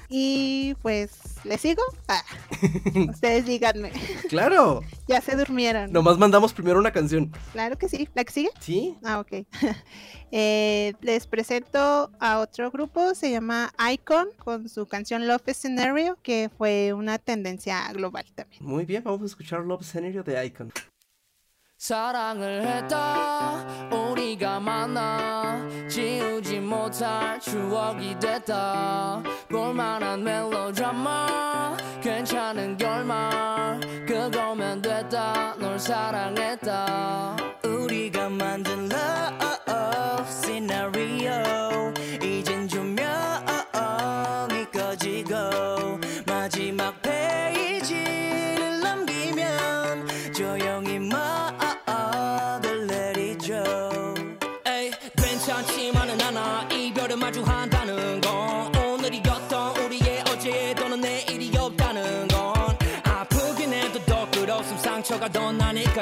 [0.10, 1.12] y pues,
[1.43, 1.82] ¿le sigo?
[2.08, 2.21] Ah,
[3.10, 3.91] ustedes díganme.
[4.30, 4.82] claro.
[5.08, 5.91] Ya se durmieron.
[5.91, 7.32] Nomás mandamos primero una canción.
[7.52, 8.08] Claro que sí.
[8.15, 8.50] ¿La que sigue?
[8.60, 8.95] ¿Sí?
[9.04, 9.45] Ah, ok.
[10.38, 16.50] Eh, les presento a otro grupo, se llama Icon, con su canción Love Scenario, que
[16.56, 18.64] fue una tendencia global también.
[18.64, 20.72] Muy bien, vamos a escuchar Love Scenario de Icon.
[21.80, 35.78] 사랑을 했다 우리가 만나 지우지 못할 추억이 됐다 볼만한 멜로드라마 괜찮은 결말 그거면 됐다 널
[35.78, 38.87] 사랑했다 우리가 만든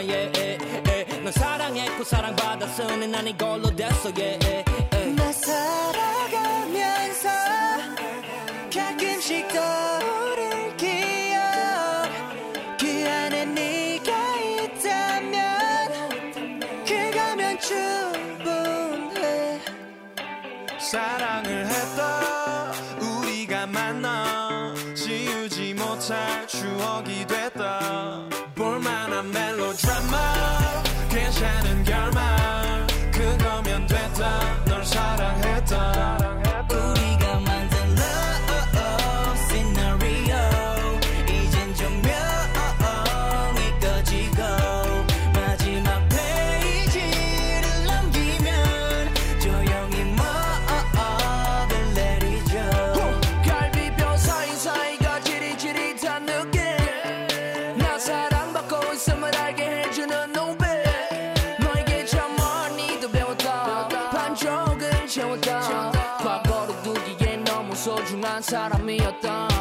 [0.09, 1.23] Yeah, yeah, yeah.
[1.23, 4.09] 넌 사랑했고 사랑받았으니 난 이걸로 됐어.
[4.17, 5.15] yeah, yeah, yeah.
[5.15, 7.29] 나 살아가면서
[8.73, 11.43] 가끔씩 떠오를 기억.
[12.79, 15.39] 그 안에 네가 있다면
[16.85, 19.59] 그거면 충분해.
[20.79, 22.71] 사랑을 했다.
[22.99, 28.23] 우리가 만나 지우지 못할 추억이 됐다
[28.63, 30.62] for minor melodrama.
[68.43, 69.52] 사람이었다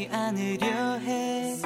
[0.00, 1.56] 그리워하지 않으려 해.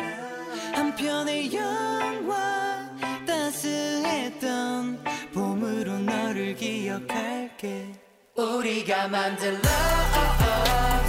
[0.75, 2.91] 한편의 영화
[3.27, 7.93] 따스했던 봄으로 너를 기억할게.
[8.37, 9.65] 우리가 만든 love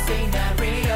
[0.04, 0.96] scenario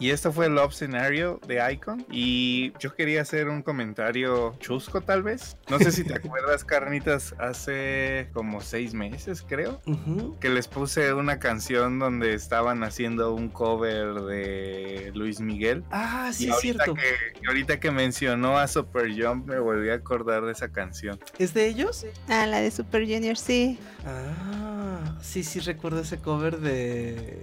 [0.00, 2.06] Y esto fue Love Scenario de Icon.
[2.10, 5.58] Y yo quería hacer un comentario chusco, tal vez.
[5.68, 9.82] No sé si te acuerdas, Carnitas, hace como seis meses, creo.
[10.40, 15.84] Que les puse una canción donde estaban haciendo un cover de Luis Miguel.
[15.90, 16.94] Ah, sí, y es cierto.
[16.94, 17.02] que,
[17.42, 21.20] y ahorita que mencionó a Super Jump, me volví a acordar de esa canción.
[21.38, 22.06] ¿Es de ellos?
[22.26, 23.78] Ah, la de Super Junior, sí.
[24.06, 27.38] Ah, sí, sí, recuerdo ese cover de.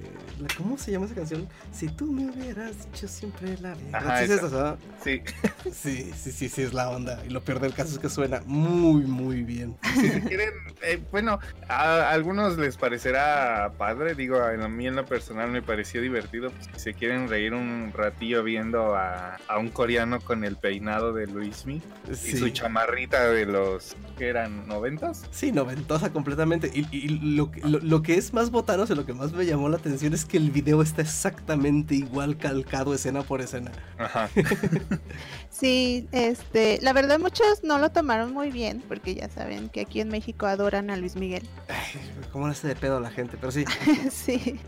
[0.57, 1.47] ¿Cómo se llama esa canción?
[1.71, 4.77] Si tú me hubieras dicho siempre la verdad.
[5.03, 5.21] ¿Sí.
[5.21, 5.21] Sí.
[5.69, 7.21] Sí, sí, sí, sí, es la onda.
[7.27, 9.75] Y lo peor del caso es que suena muy, muy bien.
[9.95, 10.49] si se quieren,
[10.81, 16.01] eh, bueno, a algunos les parecerá padre, digo, a mí en lo personal me pareció
[16.01, 20.55] divertido, pues, si se quieren reír un ratillo viendo a, a un coreano con el
[20.55, 22.37] peinado de Luismi y Sí.
[22.37, 24.67] su chamarrita de los, que eran?
[24.67, 25.25] ¿Noventas?
[25.31, 26.71] Sí, noventosa completamente.
[26.73, 29.33] Y, y lo, que- lo, lo que es más botano, o sea, lo que más
[29.33, 33.71] me llamó la atención es que el video está exactamente igual calcado escena por escena.
[33.97, 34.29] Ajá.
[35.49, 40.01] Sí, este, la verdad muchos no lo tomaron muy bien, porque ya saben que aquí
[40.01, 41.49] en México adoran a Luis Miguel.
[41.67, 41.99] Ay,
[42.31, 43.37] ¿Cómo le hace de pedo a la gente?
[43.37, 43.65] Pero sí.
[44.11, 44.59] sí,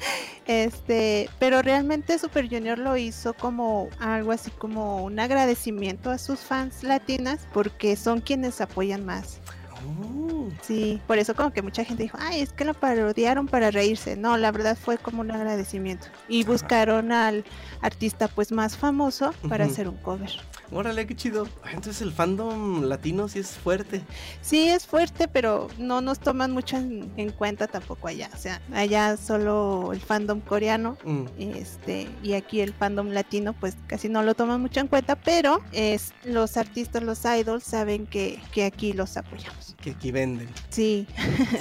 [0.47, 6.39] este, pero realmente Super Junior lo hizo como algo así como un agradecimiento a sus
[6.39, 9.41] fans latinas, porque son quienes apoyan más.
[9.87, 13.71] Oh, Sí, por eso como que mucha gente dijo, ay, es que lo parodiaron para
[13.71, 14.15] reírse.
[14.15, 16.07] No, la verdad fue como un agradecimiento.
[16.27, 16.51] Y Ajá.
[16.51, 17.45] buscaron al
[17.81, 20.31] artista pues más famoso para hacer un cover.
[20.71, 21.47] órale, qué chido.
[21.65, 24.01] Entonces el fandom latino sí es fuerte.
[24.41, 28.29] Sí, es fuerte, pero no nos toman mucho en, en cuenta tampoco allá.
[28.33, 30.97] O sea, allá solo el fandom coreano.
[31.03, 35.15] Mm, Este, y aquí el fandom latino pues casi no lo toman mucho en cuenta,
[35.15, 39.75] pero es, los artistas, los idols saben que, que aquí los apoyamos.
[39.81, 40.49] Que aquí venden.
[40.69, 41.07] Sí,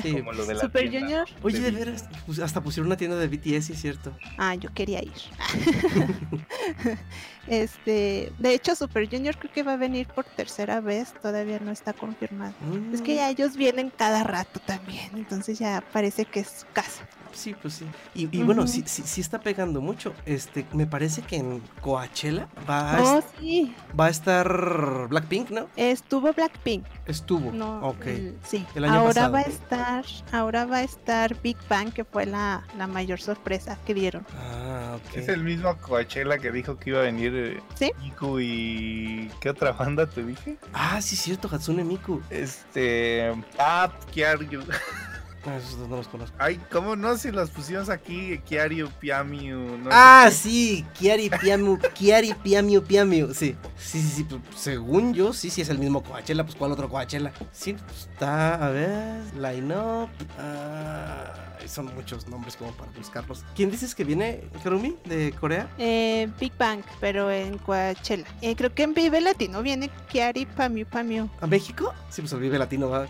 [0.02, 0.12] Sí.
[0.12, 1.00] Como lo de la Super tienda.
[1.24, 4.12] Junior, Oye, de veras, pues, hasta pusieron una tienda de BTS, sí es cierto.
[4.38, 5.12] ah, yo quería ir.
[7.46, 11.70] este, de hecho Super Junior creo que va a venir por tercera vez, todavía no
[11.70, 12.54] está confirmado.
[12.92, 16.66] Es que Mm, ya ellos vienen cada rato también, entonces ya parece que es su
[16.72, 17.09] casa.
[17.33, 17.87] Sí, pues sí.
[18.14, 20.12] Y, y bueno, sí, sí, sí está pegando mucho.
[20.27, 25.51] Este, me parece que en Coachella va a, Oh, est- sí, va a estar Blackpink,
[25.51, 25.69] ¿no?
[25.77, 26.85] estuvo Blackpink.
[27.07, 27.53] Estuvo.
[27.53, 28.07] No, ok.
[28.07, 28.67] el- sí.
[28.75, 29.33] El año ahora pasado.
[29.33, 33.79] va a estar, ahora va a estar Big Bang, que fue la, la mayor sorpresa
[33.87, 34.27] que dieron.
[34.37, 35.17] Ah, ok.
[35.17, 37.93] Es el mismo Coachella que dijo que iba a venir eh, Sí.
[38.03, 39.31] Miku y...
[39.41, 40.57] ¿Qué otra banda te dije?
[40.73, 42.21] Ah, sí, es cierto, Hatsune Miku.
[42.31, 43.33] Este...
[43.59, 44.62] Ah, Kiaryu.
[45.57, 46.37] Esos dos no los conozco.
[46.39, 47.17] Ay, ¿cómo no?
[47.17, 49.79] Si los pusimos aquí, Kiaryu, Piamiu...
[49.79, 53.57] No ah, sí, Kiari Piamu, Kiari Piamiu Piamiu, sí.
[53.77, 56.89] Sí, sí, sí, pues, según yo, sí, sí es el mismo Coachella, pues ¿cuál otro
[56.89, 57.33] Coachella?
[57.53, 60.09] Sí, pues, está, a ver, line up,
[60.39, 63.45] ah, son muchos nombres como para buscarlos.
[63.55, 65.69] ¿Quién dices que viene, Karumi, de Corea?
[65.79, 68.27] Eh, Big Bang, pero en Coachella.
[68.41, 71.29] Eh, creo que en Vive Latino viene Kiari Pamiu Pamiu.
[71.41, 71.93] ¿A México?
[72.09, 73.07] Sí, pues el Vive Latino va,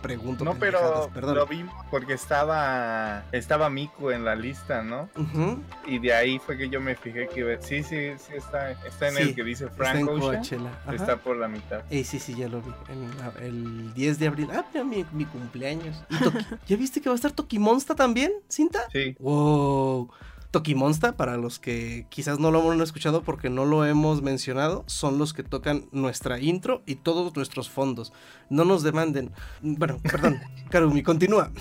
[0.00, 0.44] pregunto.
[0.44, 1.34] No, pero perdón.
[1.36, 5.08] lo vimos porque estaba estaba Miku en la lista, ¿no?
[5.86, 9.14] Y de ahí fue que yo me fijé que sí, sí, sí está, está en
[9.14, 10.68] Sí, el que dice Frank Ocean.
[10.92, 11.82] Está por la mitad.
[11.90, 12.72] Eh, sí, sí, ya lo vi.
[12.88, 14.48] en el 10 de abril.
[14.52, 16.02] Ah, mira, mi, mi cumpleaños.
[16.10, 18.80] ¿Y Toki- ¿Ya viste que va a estar Tokimonsta también, Cinta?
[18.92, 19.16] Sí.
[19.18, 20.10] Wow.
[20.50, 25.18] Tokimonsta, para los que quizás no lo han escuchado porque no lo hemos mencionado, son
[25.18, 28.12] los que tocan nuestra intro y todos nuestros fondos.
[28.48, 29.32] No nos demanden.
[29.60, 30.40] Bueno, perdón,
[30.70, 31.50] Karumi, continúa.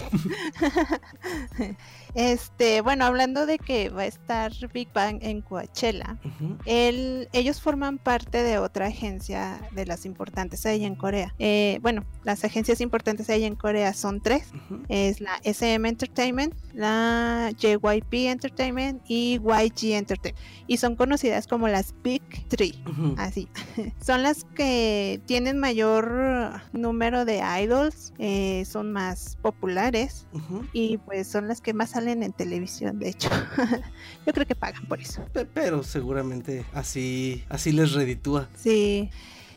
[2.16, 6.18] Este, bueno, hablando de que va a estar Big Bang en Coachella.
[6.66, 11.34] Ellos forman parte de otra agencia de las importantes ahí en Corea.
[11.40, 14.52] Eh, bueno, las agencias importantes ahí en Corea son tres.
[14.90, 20.44] Es la SM Entertainment, la JYP Entertainment y YG Entertainment.
[20.68, 22.82] Y son conocidas como las Big Three.
[23.18, 23.48] Así.
[24.02, 30.28] Son las que tienen mayor número de idols, eh, son más populares
[30.74, 33.30] y pues son las que más salen en televisión, de hecho.
[34.26, 35.26] Yo creo que pagan por eso.
[35.34, 38.48] Pe- Pero seguramente así, así les reditúa.
[38.56, 39.10] Sí.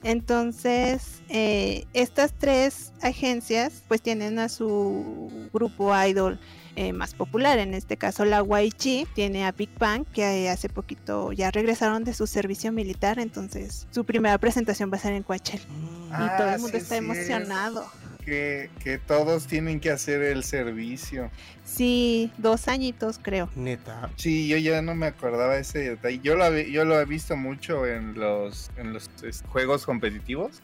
[0.02, 6.40] Entonces, eh, estas tres agencias pues tienen a su grupo idol
[6.76, 7.58] eh, más popular.
[7.58, 12.14] En este caso, la YG tiene a Big Bang, que hace poquito ya regresaron de
[12.14, 13.18] su servicio militar.
[13.18, 15.64] Entonces, su primera presentación va a ser en Coachella.
[15.68, 16.06] Mm.
[16.14, 17.10] y todo Ah, el mundo sí, está sí, es.
[17.10, 17.84] emocionado.
[18.24, 21.30] Que que, que todos tienen que hacer el servicio.
[21.70, 23.48] Sí, dos añitos creo.
[23.54, 24.10] Neta.
[24.16, 26.18] Sí, yo ya no me acordaba ese detalle.
[26.22, 30.60] Yo lo, he- yo lo he visto mucho en los, en los es, juegos competitivos.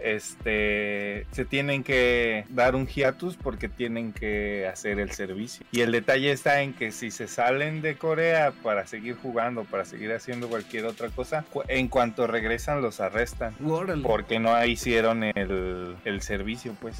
[0.00, 5.64] Este, se tienen que dar un hiatus porque tienen que hacer el servicio.
[5.70, 9.84] Y el detalle está en que si se salen de Corea para seguir jugando, para
[9.84, 13.54] seguir haciendo cualquier otra cosa, en cuanto regresan los arrestan.
[13.64, 14.02] Órale.
[14.02, 16.96] Porque no hicieron el, el servicio, pues.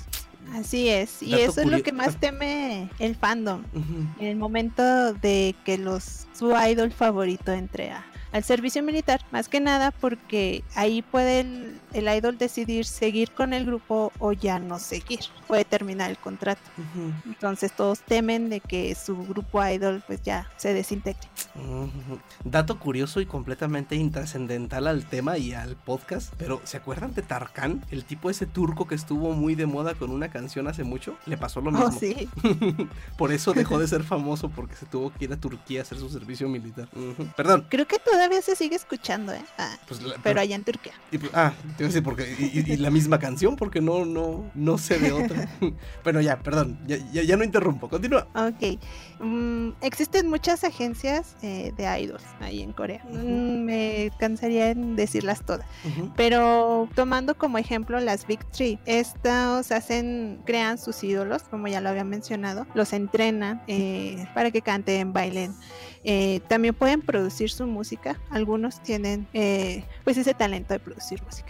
[0.55, 1.22] Así es.
[1.22, 3.62] Y Dato eso es lo que más teme el fandom.
[4.18, 9.48] En el momento de que los su idol favorito entre a- al servicio militar, más
[9.48, 14.58] que nada porque ahí puede el, el idol decidir seguir con el grupo o ya
[14.58, 16.60] no seguir, puede terminar el contrato.
[17.24, 21.28] Entonces todos temen de que su grupo idol pues ya se desintegre.
[22.44, 27.84] Dato curioso y completamente intrascendental al tema y al podcast, pero ¿se acuerdan de Tarkan?
[27.90, 31.36] El tipo ese turco que estuvo muy de moda con una canción hace mucho, le
[31.36, 31.86] pasó lo mismo.
[31.86, 32.28] Oh, sí.
[33.16, 35.98] Por eso dejó de ser famoso porque se tuvo que ir a Turquía a hacer
[35.98, 36.88] su servicio militar.
[37.36, 37.66] Perdón.
[37.68, 39.40] Creo que todavía se sigue escuchando, ¿eh?
[39.58, 40.92] Ah, Pues la- pero allá en Turquía.
[41.12, 43.80] y pues- ah, te iba a decir porque y, y- y la misma canción porque
[43.80, 45.48] no no no sé de otra.
[46.04, 47.88] bueno, ya, perdón, ya, ya, ya no interrumpo.
[47.88, 48.26] Continúa.
[48.34, 48.78] Ok.
[49.20, 53.04] Mm, existen muchas agencias eh, de idols ahí en Corea.
[53.08, 55.64] Mm, me cansaría en decirlas todas.
[56.16, 61.88] Pero tomando como ejemplo las Big Three, estos hacen, crean sus ídolos, como ya lo
[61.88, 65.54] había mencionado, los entrenan eh, para que canten, bailen.
[66.05, 68.18] Eh, también pueden producir su música.
[68.30, 71.49] Algunos tienen eh, pues ese talento de producir música.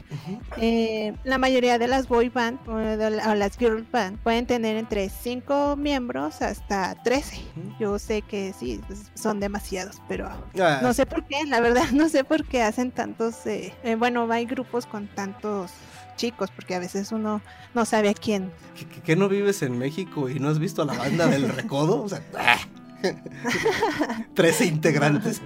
[0.57, 4.47] Eh, la mayoría de las boy band o, de la- o las girl band pueden
[4.47, 7.37] tener entre 5 miembros hasta 13.
[7.57, 7.75] Ujú.
[7.79, 10.29] Yo sé que sí, pues, son demasiados, pero
[10.61, 14.31] Ah, no sé por qué, la verdad no sé por qué hacen tantos, eh, bueno,
[14.33, 15.71] hay grupos con tantos
[16.17, 17.41] chicos, porque a veces uno
[17.75, 18.51] no sabe a quién.
[18.77, 21.49] ¿Que, que- que no vives en México y no has visto a la banda del
[21.57, 22.03] Recodo?
[22.03, 22.59] O sea, ¡ah!
[24.35, 25.41] 13 integrantes.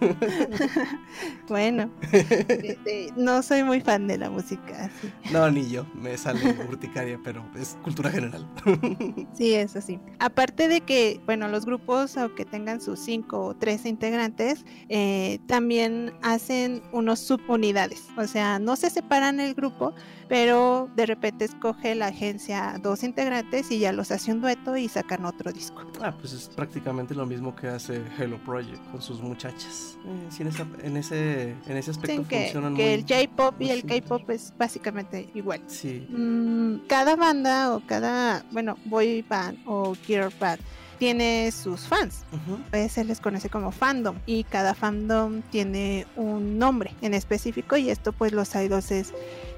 [1.48, 5.12] Bueno, este, no soy muy fan de la música, así.
[5.32, 5.84] No, ni yo.
[5.94, 8.46] Me sale urticaria, pero es cultura general.
[9.32, 9.98] Sí, es así.
[10.18, 16.12] Aparte de que, bueno, los grupos, aunque tengan sus 5 o 13 integrantes, eh, también
[16.22, 18.08] hacen unos subunidades.
[18.16, 19.94] O sea, no se separan el grupo,
[20.28, 24.88] pero de repente escoge la agencia dos integrantes y ya los hace un dueto y
[24.88, 25.82] sacan otro disco.
[26.00, 29.89] Ah, pues es prácticamente lo mismo que hace Hello Project con sus muchachas.
[30.04, 32.92] Eh, en, esa- en ese, en ese aspecto que, funcionan que muy...
[32.92, 33.84] el J-pop y el.
[33.84, 35.60] K-pop es básicamente igual.
[35.66, 36.06] Sí.
[36.10, 40.60] Mm, cada banda o cada, bueno, boy band o girl band
[40.98, 42.24] tiene sus fans.
[42.30, 42.58] Ujú.
[42.70, 47.88] Pues se les conoce como fandom y cada fandom tiene un nombre en específico y
[47.88, 49.14] esto pues los idols es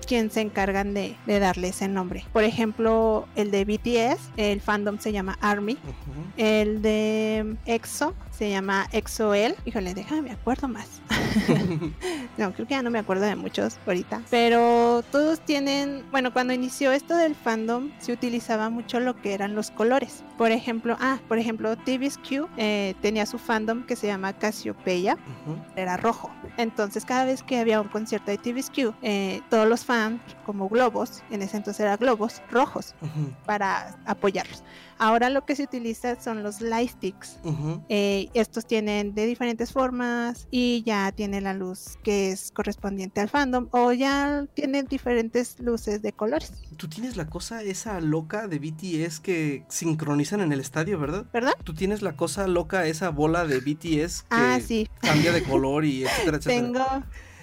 [0.07, 2.25] quien se encargan de, de darle ese nombre.
[2.33, 5.75] Por ejemplo, el de BTS, el fandom se llama ARMY.
[5.75, 6.33] Ujú.
[6.37, 9.55] El de EXO se llama EXO-L.
[9.65, 10.89] Híjole, déjame, me acuerdo más.
[12.39, 14.23] no, creo que ya no me acuerdo de muchos ahorita.
[14.31, 19.55] Pero todos tienen, bueno, cuando inició esto del fandom, se utilizaba mucho lo que eran
[19.55, 20.25] los colores.
[20.39, 25.57] Por ejemplo, ah, por ejemplo, TVSQ eh, tenía su fandom que se llama Cassiopeia, Ujú.
[25.77, 26.31] era rojo.
[26.57, 31.23] Entonces, cada vez que había un concierto de TVSQ, eh, todos los fans, como globos,
[31.31, 33.31] en ese entonces eran globos rojos Ujú.
[33.45, 34.63] para apoyarlos.
[34.99, 37.39] Ahora lo que se utiliza son los light sticks.
[37.45, 37.83] Ujú.
[37.91, 43.29] Eh, estos tienen de diferentes formas y ya tiene la luz que es correspondiente al
[43.29, 48.59] fandom o ya tiene diferentes luces de colores, Tú tienes la cosa esa loca de
[48.59, 51.27] BTS que sincronizan en el estadio, ¿verdad?
[51.33, 51.53] ¿verdad?
[51.65, 54.89] Tú tienes la cosa loca, esa bola de BTS que Ah, sí.
[55.01, 56.67] cambia de color y etcétera, etcétera.
[56.73, 56.85] Tengo,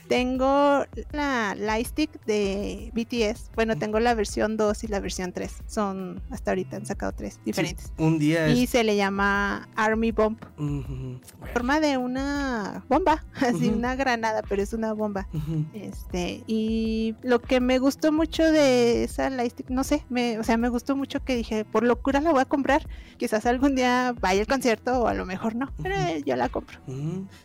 [0.10, 3.52] tengo la Lightstick de BTS.
[3.56, 5.52] Bueno, tengo la versión 2 y la versión 3.
[5.68, 7.86] Son, hasta ahorita han sacado tres diferentes.
[7.86, 8.72] Sí, un día Y es...
[8.72, 10.40] se le llama Army Bomb.
[10.58, 11.22] Ujú.
[11.54, 15.28] Forma de una bomba, así una granada, pero es una bomba.
[15.74, 20.58] Este, y lo que me gustó mucho de esa Lightstick, no sé, me, o sea,
[20.58, 22.88] me gustó mucho que dije, por locura la voy a comprar.
[23.18, 25.96] Quizás algún día vaya al concierto o a lo mejor no, pero
[26.26, 26.80] yo la compro.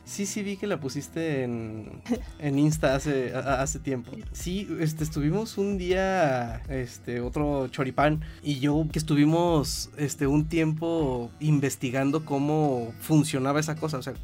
[0.04, 2.00] Sí, sí vi que la pusiste en,
[2.38, 4.10] en Insta hace, hace tiempo.
[4.32, 11.30] Sí, este, estuvimos un día, este, otro choripán y yo que estuvimos, este, un tiempo
[11.40, 14.14] investigando cómo funcionaba esa cosa, o sea,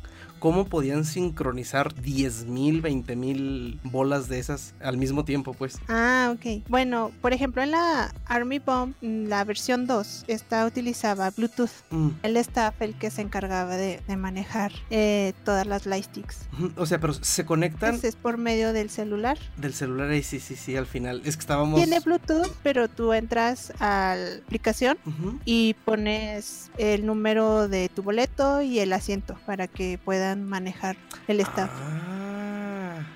[0.41, 5.79] cómo podían sincronizar 10.000, 20.000 bolas de esas al mismo tiempo, pues.
[5.89, 6.65] Ah, ok.
[6.69, 11.71] Bueno, por ejemplo, en la Army Bomb, mm, la versión 2, esta utilizaba Bluetooth.
[11.91, 12.09] Mm.
[12.23, 16.49] El staff, el que se encargaba de, de manejar eh, todas las Lightsticks.
[16.77, 19.39] O sea, pero se conectan Entonces, por medio del celular.
[19.59, 21.21] Del celular, ahí sí, sí, sí, al final.
[21.25, 21.77] Es que estábamos.
[21.77, 24.99] Tiene Bluetooth, pero tú entras a la aplicación
[25.45, 29.99] y pones el número de tu boleto y el asiento para que
[30.37, 30.97] manejar
[31.29, 31.71] el staff.
[31.71, 32.60] Ah,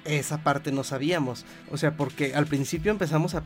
[0.05, 1.45] esa parte no sabíamos.
[1.71, 3.43] O sea, porque al principio empezamos a,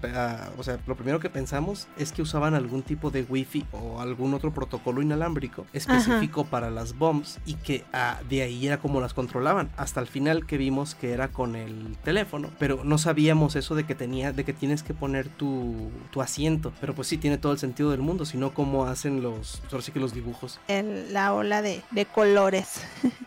[0.59, 4.35] O sea, lo primero que pensamos es que usaban algún tipo de wifi o algún
[4.35, 9.15] otro protocolo inalámbrico específico para las bombs y que ah, de ahí era como las
[9.15, 9.71] controlaban.
[9.77, 12.51] Hasta el final que vimos que era con el teléfono.
[12.59, 16.73] Pero no sabíamos eso de que tenía, de que tienes que poner tu, tu asiento.
[16.81, 18.25] Pero pues sí, tiene todo el sentido del mundo.
[18.25, 19.63] Si no, ¿cómo hacen los.
[19.71, 20.59] Ahora sí que los dibujos.
[20.69, 22.81] El- la ola de, de colores.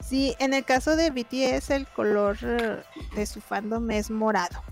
[0.00, 2.36] Sí, en el caso de BTS el color
[3.14, 4.62] de su fandom es morado.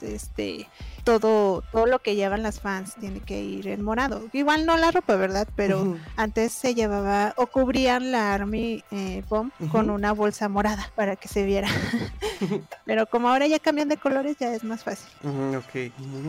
[0.00, 0.68] Este,
[1.04, 4.22] todo, todo lo que llevan las fans tiene que ir en morado.
[4.32, 5.48] Igual no la ropa, ¿verdad?
[5.56, 11.16] Pero antes se llevaba o cubrían la Army eh, Bomb con una bolsa morada para
[11.16, 11.68] que se viera.
[12.84, 15.08] Pero como ahora ya cambian de colores, ya es más fácil.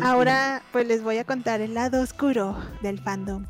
[0.01, 3.45] Ahora, pues les voy a contar el lado oscuro del fandom.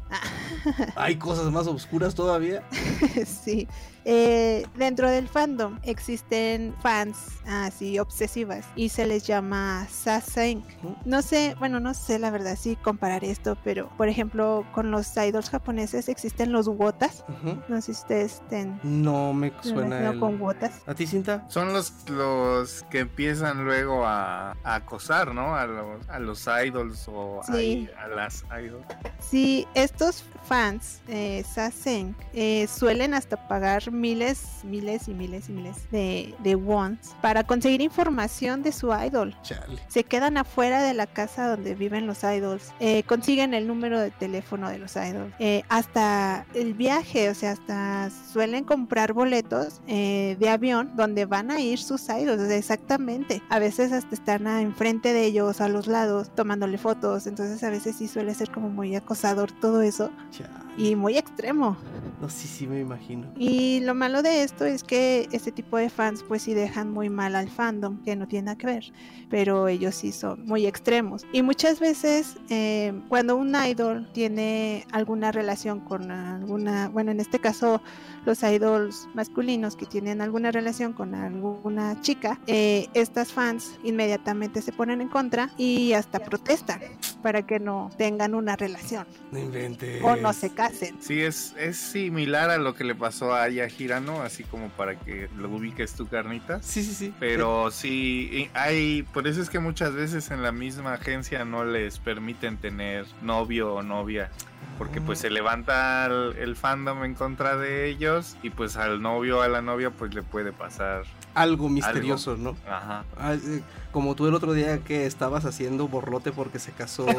[0.96, 2.64] Hay cosas más oscuras todavía.
[3.26, 3.68] sí.
[4.06, 10.64] Eh, dentro del fandom existen fans así obsesivas y se les llama sasaeng.
[11.06, 15.16] No sé, bueno, no sé la verdad si comparar esto, pero por ejemplo con los
[15.16, 17.24] idols japoneses existen los wotas.
[17.68, 20.20] No sé si ustedes estén No me suena el...
[20.20, 20.82] con wotas.
[20.86, 21.46] ¿A ti, Cinta?
[21.50, 25.56] Son los, los que empiezan luego a, a acosar, ¿no?
[25.56, 27.88] A los, a los idols o Sí.
[27.98, 28.86] a las idols.
[29.20, 35.90] Sí, estos fans eh, sasaeng eh, suelen hasta pagar miles, miles y miles y miles
[35.92, 39.36] de, de wons para conseguir información de su idol.
[39.44, 39.80] Chale.
[39.88, 44.12] se quedan afuera de la casa donde viven los idols, eh, consiguen el número de
[44.12, 50.36] teléfono de los idols, eh, hasta el viaje, o sea, hasta suelen comprar boletos eh,
[50.40, 53.42] de avión donde van a ir sus idols, o sea, exactamente.
[53.50, 57.96] A veces hasta están enfrente de ellos, a los lados, tomándole fotos, entonces a veces
[57.98, 60.63] sí suele ser como muy acosador todo eso Chale.
[60.78, 61.78] Y muy extremo.
[62.22, 63.28] No, sí, sí, me imagino.
[63.38, 67.10] Y lo malo de esto es que este tipo de fans pues sí dejan muy
[67.10, 68.94] mal al fandom, que no tiene nada que ver,
[69.30, 71.26] pero ellos sí son muy extremos.
[71.34, 77.40] Y muchas veces eh, cuando un idol tiene alguna relación con alguna, bueno en este
[77.40, 77.82] caso
[78.26, 84.72] los idols masculinos que tienen alguna relación con alguna chica, eh, estas fans inmediatamente se
[84.72, 86.82] ponen en contra y hasta protestan
[87.22, 90.02] para que no tengan una relación No inventes.
[90.04, 90.98] o no se casen.
[91.02, 95.00] Sí, es, es similar a lo que le pasó a Aya Hirano, así como para
[95.00, 96.62] que lo ubiques tu carnita.
[96.62, 97.14] Sí, sí, sí.
[97.20, 101.64] Pero sí, y hay, por eso es que muchas veces en la misma agencia no
[101.66, 104.30] les permiten tener novio o novia.
[104.78, 109.40] Porque pues se levanta el, el fandom en contra de ellos y pues al novio
[109.40, 111.04] o a la novia pues le puede pasar.
[111.36, 112.56] Algo misterioso, ¿no?
[112.68, 113.06] Ajá.
[113.18, 113.62] Ah, eh,
[113.92, 117.06] como tú el otro día que estabas haciendo borlote porque se casó.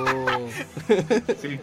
[1.40, 1.60] Sí.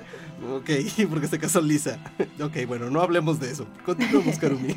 [0.49, 0.69] ok,
[1.09, 1.99] porque se casó Lisa.
[2.41, 3.67] ok, bueno, no hablemos de eso.
[3.85, 4.73] Continuemos, Karumi.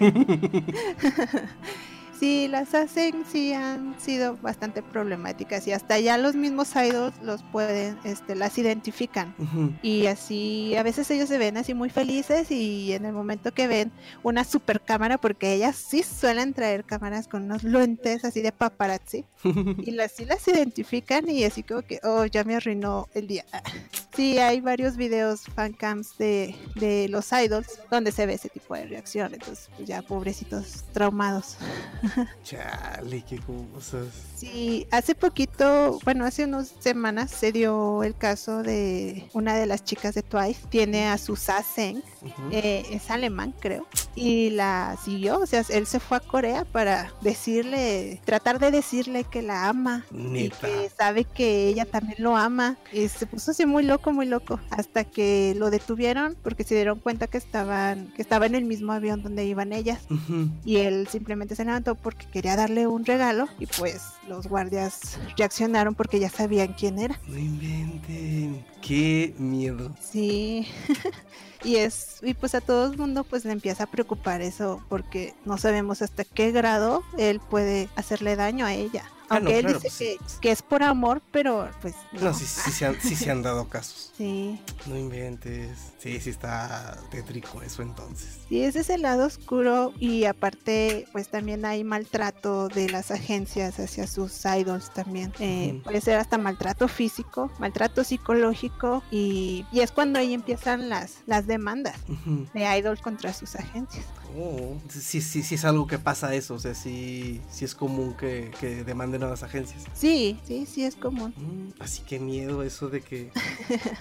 [2.24, 7.42] Sí, las hacen sí han sido bastante problemáticas y hasta ya los mismos idols los
[7.42, 9.34] pueden, este, las identifican.
[9.82, 13.66] Y así, a veces ellos se ven así muy felices y en el momento que
[13.66, 18.52] ven una super cámara, porque ellas sí suelen traer cámaras con unos lentes así de
[18.52, 23.26] paparazzi, y las sí las identifican y así como que, oh, ya me arruinó el
[23.26, 23.44] día.
[24.14, 28.86] Sí, hay varios videos fancams de, de los idols donde se ve ese tipo de
[28.86, 31.56] reacción, entonces pues ya pobrecitos traumados.
[32.44, 34.06] Chale, qué cosas.
[34.36, 39.84] Sí, hace poquito, bueno, hace unas semanas se dio el caso de una de las
[39.84, 42.42] chicas de Twice, tiene a su Sasen, Ujú.
[42.50, 47.12] eh, es alemán creo, y la siguió, o sea, él se fue a Corea para
[47.22, 50.58] decirle, tratar de decirle que la ama y Neta.
[50.66, 54.60] que sabe que ella también lo ama, y se puso así muy loco, muy loco,
[54.70, 58.92] hasta que lo detuvieron porque se dieron cuenta que estaban, que estaba en el mismo
[58.92, 60.00] avión donde iban ellas.
[60.10, 60.48] Ujú.
[60.64, 65.94] Y él simplemente se levantó porque quería darle un regalo y pues los guardias reaccionaron
[65.94, 67.18] porque ya sabían quién era.
[67.26, 68.64] No inventen.
[68.82, 69.94] Qué miedo.
[70.00, 70.68] Sí.
[71.64, 75.34] y es y pues a todo el mundo pues le empieza a preocupar eso porque
[75.44, 79.04] no sabemos hasta qué grado él puede hacerle daño a ella.
[79.30, 80.38] Ah, Aunque no, él claro, dice pues que, sí.
[80.42, 82.20] que es por amor, pero pues no.
[82.20, 84.12] No, sí, sí, se han, sí se han dado casos.
[84.18, 84.60] Sí.
[84.86, 85.93] No inventes.
[86.04, 88.40] Sí, sí está tétrico eso entonces.
[88.50, 93.80] Sí, ese es el lado oscuro y aparte pues también hay maltrato de las agencias
[93.80, 95.32] hacia sus idols también.
[95.38, 95.80] Eh.
[95.82, 101.46] Puede ser hasta maltrato físico, maltrato psicológico y, y es cuando ahí empiezan las, las
[101.46, 101.96] demandas
[102.52, 104.04] de idols contra sus agencias.
[104.36, 108.14] Oh, sí, sí, sí es algo que pasa eso, o sea, sí, sí es común
[108.14, 109.84] que, que demanden a las agencias.
[109.94, 111.32] Sí, sí, sí es común.
[111.36, 113.30] Mm, así que miedo eso de que,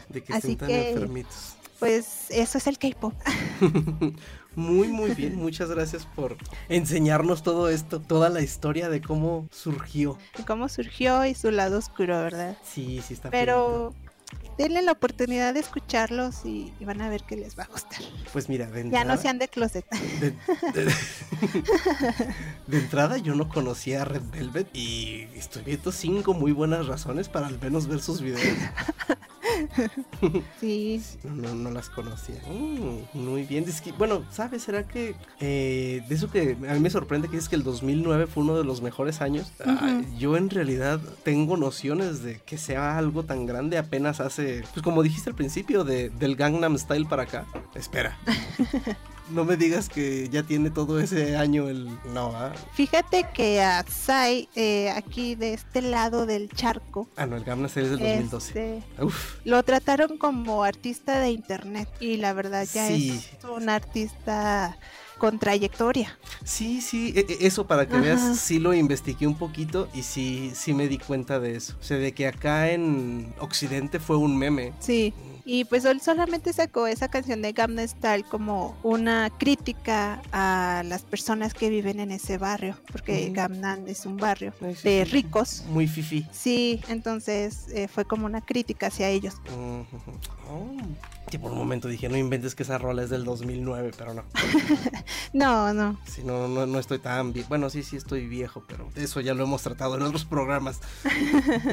[0.10, 1.56] de que estén tan que- enfermitos.
[1.84, 3.14] Pues eso es el K-pop.
[4.56, 6.38] Muy, muy bien, muchas gracias por
[6.70, 10.18] enseñarnos todo esto, toda la historia de cómo surgió.
[10.46, 12.56] Cómo surgió y su lado oscuro, ¿verdad?
[12.64, 13.96] Sí, sí está Pero
[14.58, 18.00] denle la oportunidad de escucharlos y, y van a ver que les va a gustar.
[18.32, 19.86] Pues mira, de Ya no sean de closet.
[20.20, 20.32] de,
[20.74, 20.94] de-
[22.68, 27.30] de entrada yo no conocía a Red Velvet y estoy viendo cinco muy buenas razones
[27.30, 28.42] para al menos ver sus videos.
[30.60, 32.36] Sí, No, no, las conocía.
[32.50, 33.66] Mm, muy bien.
[33.68, 34.64] Es que, bueno, ¿sabes?
[34.64, 38.28] ¿Será que eh, de eso que a mí me sorprende que es que el 2009
[38.28, 39.52] fue uno de los mejores años?
[39.66, 44.43] Ah, yo en realidad tengo nociones de que sea algo tan grande apenas hace,
[44.74, 47.46] pues como dijiste al principio, de, del Gangnam Style para acá.
[47.76, 48.18] Espera.
[49.30, 51.88] no me digas que ya tiene todo ese año el...
[52.14, 57.38] No, ah, fíjate que a Psy, eh, aquí de este lado del charco, ah no,
[57.38, 58.78] el Gangnam Style es del 2012.
[58.78, 63.10] este, Uf, lo trataron como artista de internet y la verdad ya Sí.
[63.12, 64.78] es un artista
[65.18, 66.18] con trayectoria.
[66.44, 68.02] Sí, sí, e- e- eso para que Ajá.
[68.04, 71.76] veas, sí lo investigué un poquito y sí, sí me di cuenta de eso.
[71.80, 74.74] O sea, de que acá en Occidente fue un meme.
[74.80, 75.14] Sí.
[75.46, 81.02] Y pues él solamente sacó esa canción de Gamma Style como una crítica a las
[81.02, 83.30] personas que viven en ese barrio, porque.
[83.34, 85.66] Gamnan es un barrio Ay, sí, de ricos.
[85.68, 86.26] Muy fifi.
[86.32, 89.34] Sí, entonces eh, fue como una crítica hacia ellos.
[90.50, 90.78] Oh,
[91.34, 94.24] que por un momento dije, no inventes que esa rola es del 2009, pero no.
[95.34, 96.00] No, no.
[96.06, 97.50] Sí, no, no, no estoy tan viejo.
[97.50, 100.80] Bueno, sí, sí estoy viejo, pero eso ya lo hemos tratado en otros programas.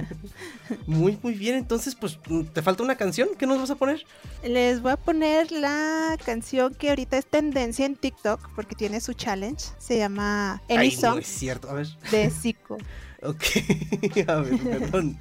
[0.87, 1.57] muy, muy bien.
[1.57, 2.19] Entonces, pues,
[2.55, 3.29] ¿te falta una canción?
[3.37, 4.07] ¿Qué nos vas a poner?
[4.43, 9.13] Les voy a poner la canción que ahorita es tendencia en TikTok porque tiene su
[9.13, 9.67] challenge.
[9.77, 11.69] Se llama Any Ay, no Song es cierto.
[11.69, 11.89] A ver.
[12.11, 12.79] de Zico.
[13.23, 13.45] Ok,
[14.29, 15.19] a ver, perdón.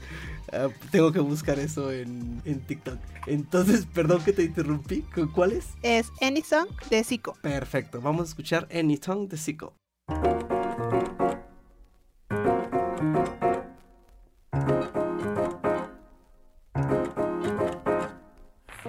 [0.53, 2.99] Ah, tengo que buscar eso en, en TikTok.
[3.27, 5.03] Entonces, perdón que te interrumpí.
[5.15, 5.67] ¿Cu- ¿Cuál es?
[5.83, 7.37] Es Any Song de Zico.
[7.43, 9.75] Perfecto, vamos a escuchar Any Song de Zico.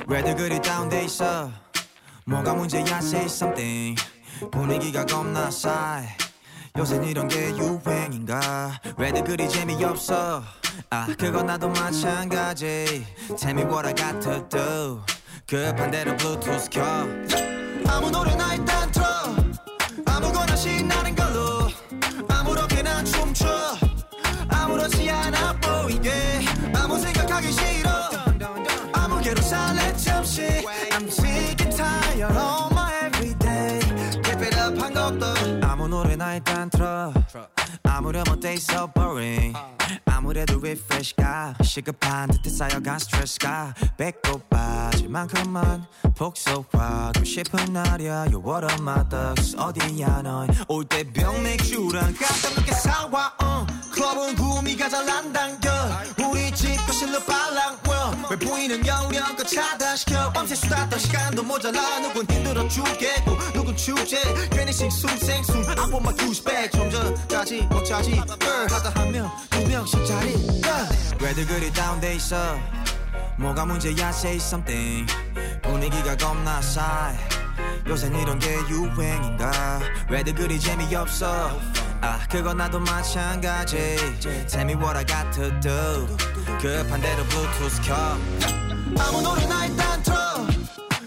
[0.07, 1.51] 왜들 그리 다운돼 있어
[2.26, 3.95] 뭐가 문제야 say something
[4.51, 6.07] 분위기가 겁나 싸해
[6.78, 8.80] 요새 이런 게 유행인가?
[8.96, 10.42] 왜들 그리 재미없어?
[10.90, 13.06] 아 그건 나도 마찬가지.
[13.38, 15.00] Tell me what I got to do
[15.46, 16.82] 급한 대로 블루투스 켜.
[17.88, 19.04] 아무 노래나 일단 틀어.
[20.06, 21.68] 아무거나 신나는 걸로.
[22.28, 23.46] 아무렇게나 춤춰.
[24.48, 26.10] 아무렇지 않아 보이게.
[26.74, 27.90] 아무 생각하기 싫어.
[28.92, 30.42] 아무개로 살래 잠시.
[30.92, 32.32] I'm sick and tired
[35.89, 37.11] 것도 아무 노래나 일단 틀어
[37.82, 39.54] 아무렴 어때 so boring.
[40.04, 48.26] 아무래도 refresh가 시급한 듯해 쌓여간 스트레스가 배꼽 빠질 만큼만 복속하고 싶은 날이야.
[48.26, 49.56] You're one of my thugs.
[49.56, 53.90] 어디야 넌올때 병 맥주랑 가끔 늦게 사와 uh.
[53.92, 55.70] 클럽은 구미가 잘안 당겨.
[56.28, 57.80] 우리 집 거실로 빨랑
[58.30, 60.32] 왜 보이는 영역껏 차단시켜?
[60.32, 61.98] 밤새 수다 떨 시간도 모자라.
[62.00, 64.22] 누군 힘들어 죽겠고 누군 축제?
[64.50, 65.64] 괜히 싱숭생숭.
[65.68, 66.14] I want my
[66.70, 70.34] 전까지 먹자지 girl 하다 한명두 명씩 자리.
[71.20, 72.58] 왜들 그리 다운돼 있어?
[73.38, 75.06] 뭐가 문제야 say something.
[75.62, 77.18] 분위기가 겁나 싸해.
[77.86, 79.80] 요샌 이런 게 유행인가?
[80.08, 81.58] 왜들 그리 재미없어?
[82.00, 83.96] 아 그건 나도 마찬가지.
[84.48, 86.06] Tell me what I got to do.
[86.58, 87.94] 급한 대로 블루투스 켜.
[88.98, 90.16] 아무 노래나 일단 틀어.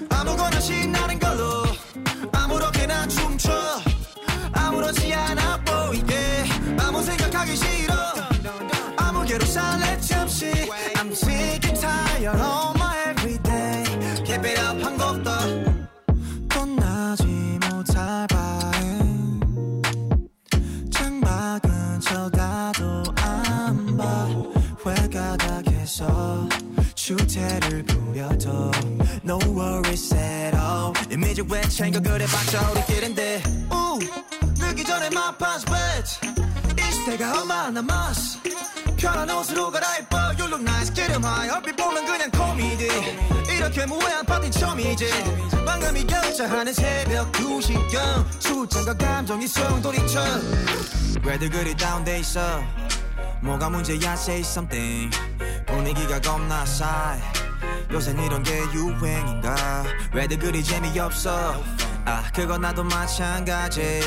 [0.10, 1.62] 아무거나 신나는 걸로
[7.44, 7.94] 생각하기 싫어.
[8.98, 10.46] 아무개로 살래 잠시.
[10.96, 13.84] I'm sick and tired of my everyday.
[14.24, 15.30] Keep it up 한 곡더
[16.50, 17.24] 떠나지
[17.70, 19.41] 못할 바엔
[20.91, 24.28] 창밖은 쳐다도 안봐.
[24.86, 26.48] 회가닥에서
[26.96, 28.72] 주태를 부려도
[29.24, 30.94] No worries at all.
[31.12, 33.44] 이미지 왜 챙겨 그래 봤자 우리끼린데.
[33.72, 34.00] 우
[34.60, 36.20] 늦기 전에 my pants bitch
[37.04, 38.39] 이 시대가 얼마 남았어.
[38.95, 40.18] 편한 옷으로 갈아입어.
[40.39, 40.93] You look nice.
[40.93, 42.88] 기름하여 얼핏 보면 그냥 코미디.
[43.54, 45.10] 이렇게 무해한 파티 처음이지.
[45.66, 48.26] 방금이 결자하는 새벽 2시경.
[48.39, 50.22] 술잔과 감정이 소용돌이쳐.
[51.26, 52.64] 왜들 그리 다운돼 있어?
[53.41, 54.14] 뭐가 문제야?
[54.14, 55.14] Say something.
[55.66, 57.22] 분위기가 겁나 싸해
[57.94, 59.84] 요샌 이런 게 유행인가?
[60.14, 61.64] 왜들 그리 재미없어?
[62.06, 64.02] 아 그건 나도 마찬가지.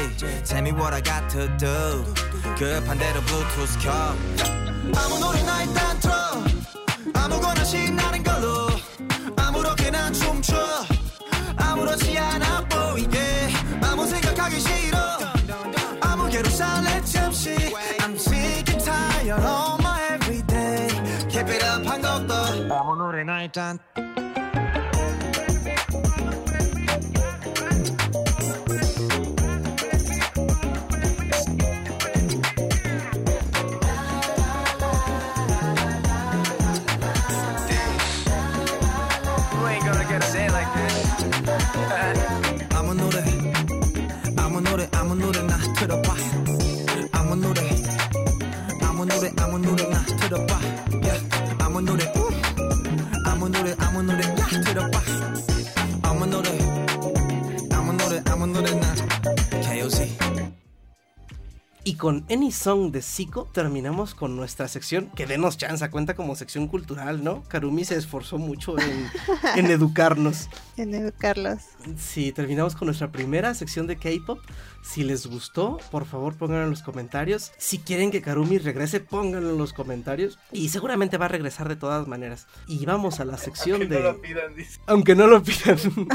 [0.45, 2.05] Tell me what I got to do
[2.59, 3.93] 급한 대로 블루투스 켜.
[3.93, 6.15] 아무 노래나 일단 틀어.
[7.15, 8.67] 아무거나 신나는 걸로.
[9.37, 10.57] 아무렇게나 춤춰.
[11.57, 13.49] 아무렇지 않아 보이게.
[13.83, 14.99] 아무 생각하기 싫어.
[16.01, 17.51] 아무개로 살래 잠시.
[18.01, 19.66] I'm sick and tired of
[22.71, 23.15] Ama nor
[61.87, 66.35] Y con Any Song de Zico terminamos con nuestra sección, que denos chance, cuenta como
[66.35, 67.45] sección cultural, ¿no?
[67.45, 69.07] Karumi se esforzó mucho en,
[69.57, 70.51] en educarnos.
[70.77, 71.61] En educarlos.
[71.97, 74.41] Sí, terminamos con nuestra primera sección de K-Pop.
[74.83, 77.53] Si les gustó, por favor pónganlo en los comentarios.
[77.57, 80.41] Si quieren que Karumi regrese, pónganlo en los comentarios.
[80.51, 82.49] Y seguramente va a regresar de todas maneras.
[82.67, 84.01] Y vamos a la sección Que de...
[84.01, 84.81] no lo pidan, dice.
[84.87, 85.79] Aunque no lo pidan.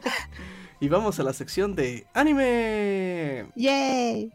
[0.80, 3.48] y vamos a la sección de anime.
[3.56, 4.32] ¡Yay!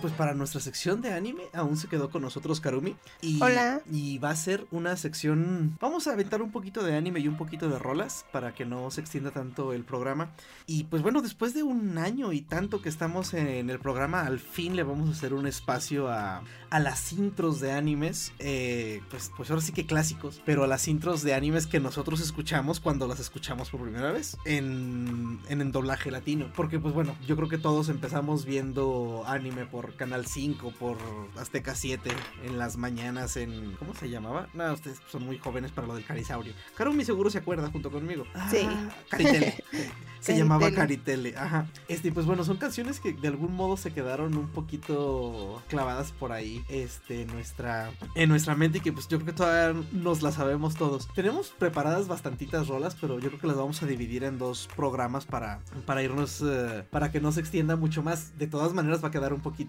[0.00, 2.96] Pues para nuestra sección de anime aún se quedó con nosotros Karumi.
[3.20, 3.82] Y, Hola.
[3.90, 5.76] Y va a ser una sección...
[5.80, 8.90] Vamos a aventar un poquito de anime y un poquito de rolas para que no
[8.90, 10.32] se extienda tanto el programa.
[10.66, 14.38] Y pues bueno, después de un año y tanto que estamos en el programa, al
[14.38, 18.32] fin le vamos a hacer un espacio a, a las intros de animes.
[18.38, 22.20] eh, pues, pues ahora sí que clásicos, pero a las intros de animes que nosotros
[22.20, 26.52] escuchamos cuando las escuchamos por primera vez en, en, en doblaje latino.
[26.54, 30.98] Porque pues bueno, yo creo que todos empezamos viendo anime por Canal 5, por
[31.36, 32.10] Azteca 7,
[32.44, 33.72] en las mañanas en...
[33.78, 34.48] ¿Cómo se llamaba?
[34.54, 36.52] No, ustedes son muy jóvenes para lo del Carisaurio.
[36.76, 38.24] Karumi seguro se acuerda junto conmigo.
[38.50, 38.66] Sí.
[38.68, 39.64] Ah, Caritele.
[40.20, 41.32] Se llamaba Caritele.
[41.32, 41.66] Caritele, ajá.
[41.88, 46.32] Este, pues bueno, son canciones que de algún modo se quedaron un poquito clavadas por
[46.32, 50.20] ahí, este, en nuestra, en nuestra mente y que pues yo creo que todavía nos
[50.20, 51.08] las sabemos todos.
[51.14, 55.24] Tenemos preparadas bastantitas rolas, pero yo creo que las vamos a dividir en dos programas
[55.24, 58.38] para, para irnos, eh, para que no se extienda mucho más.
[58.38, 59.60] De todas maneras va a quedar un poquito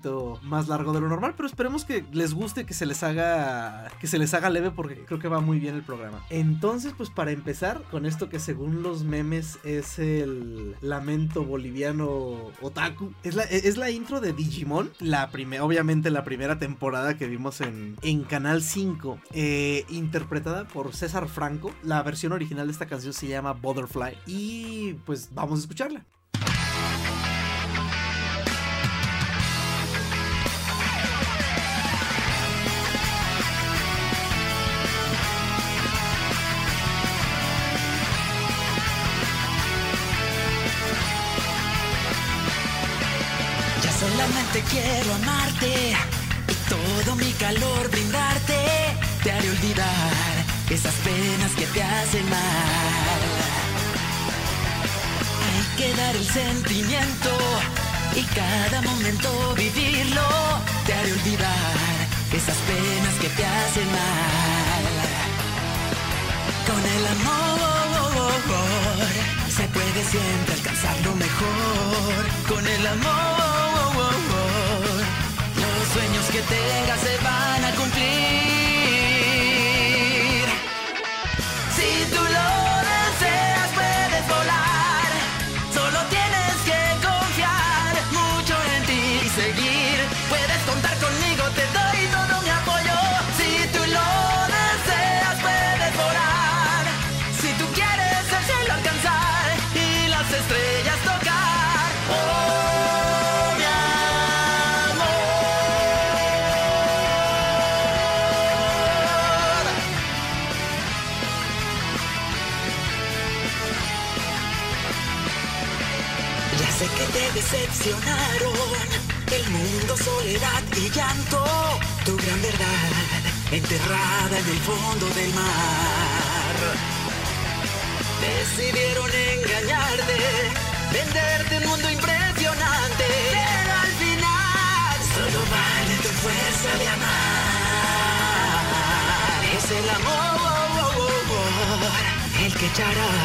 [0.43, 4.07] más largo de lo normal, pero esperemos que les guste, que se les haga, que
[4.07, 6.23] se les haga leve porque creo que va muy bien el programa.
[6.29, 13.13] Entonces, pues para empezar con esto que según los memes es el lamento boliviano otaku,
[13.23, 17.61] es la, es la intro de Digimon, la primera, obviamente la primera temporada que vimos
[17.61, 21.71] en, en Canal 5, eh, interpretada por César Franco.
[21.83, 26.05] La versión original de esta canción se llama Butterfly y pues vamos a escucharla.
[56.21, 57.31] El sentimiento
[58.15, 60.27] y cada momento vivirlo.
[60.85, 61.97] Te haré olvidar
[62.31, 64.83] esas penas que te hacen mal.
[66.69, 68.31] Con el amor
[69.57, 72.21] se puede siempre alcanzar lo mejor.
[72.49, 74.13] Con el amor
[75.61, 77.20] los sueños que tengas se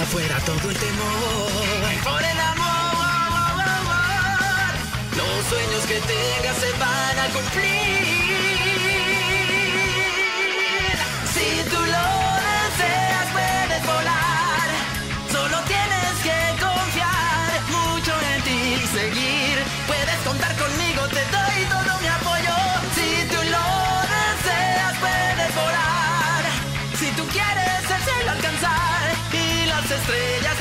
[0.06, 1.50] fuera todo el temor.
[2.04, 3.86] Por el amor,
[5.16, 8.55] los sueños que tengas se van a cumplir.
[29.96, 30.55] Estrellas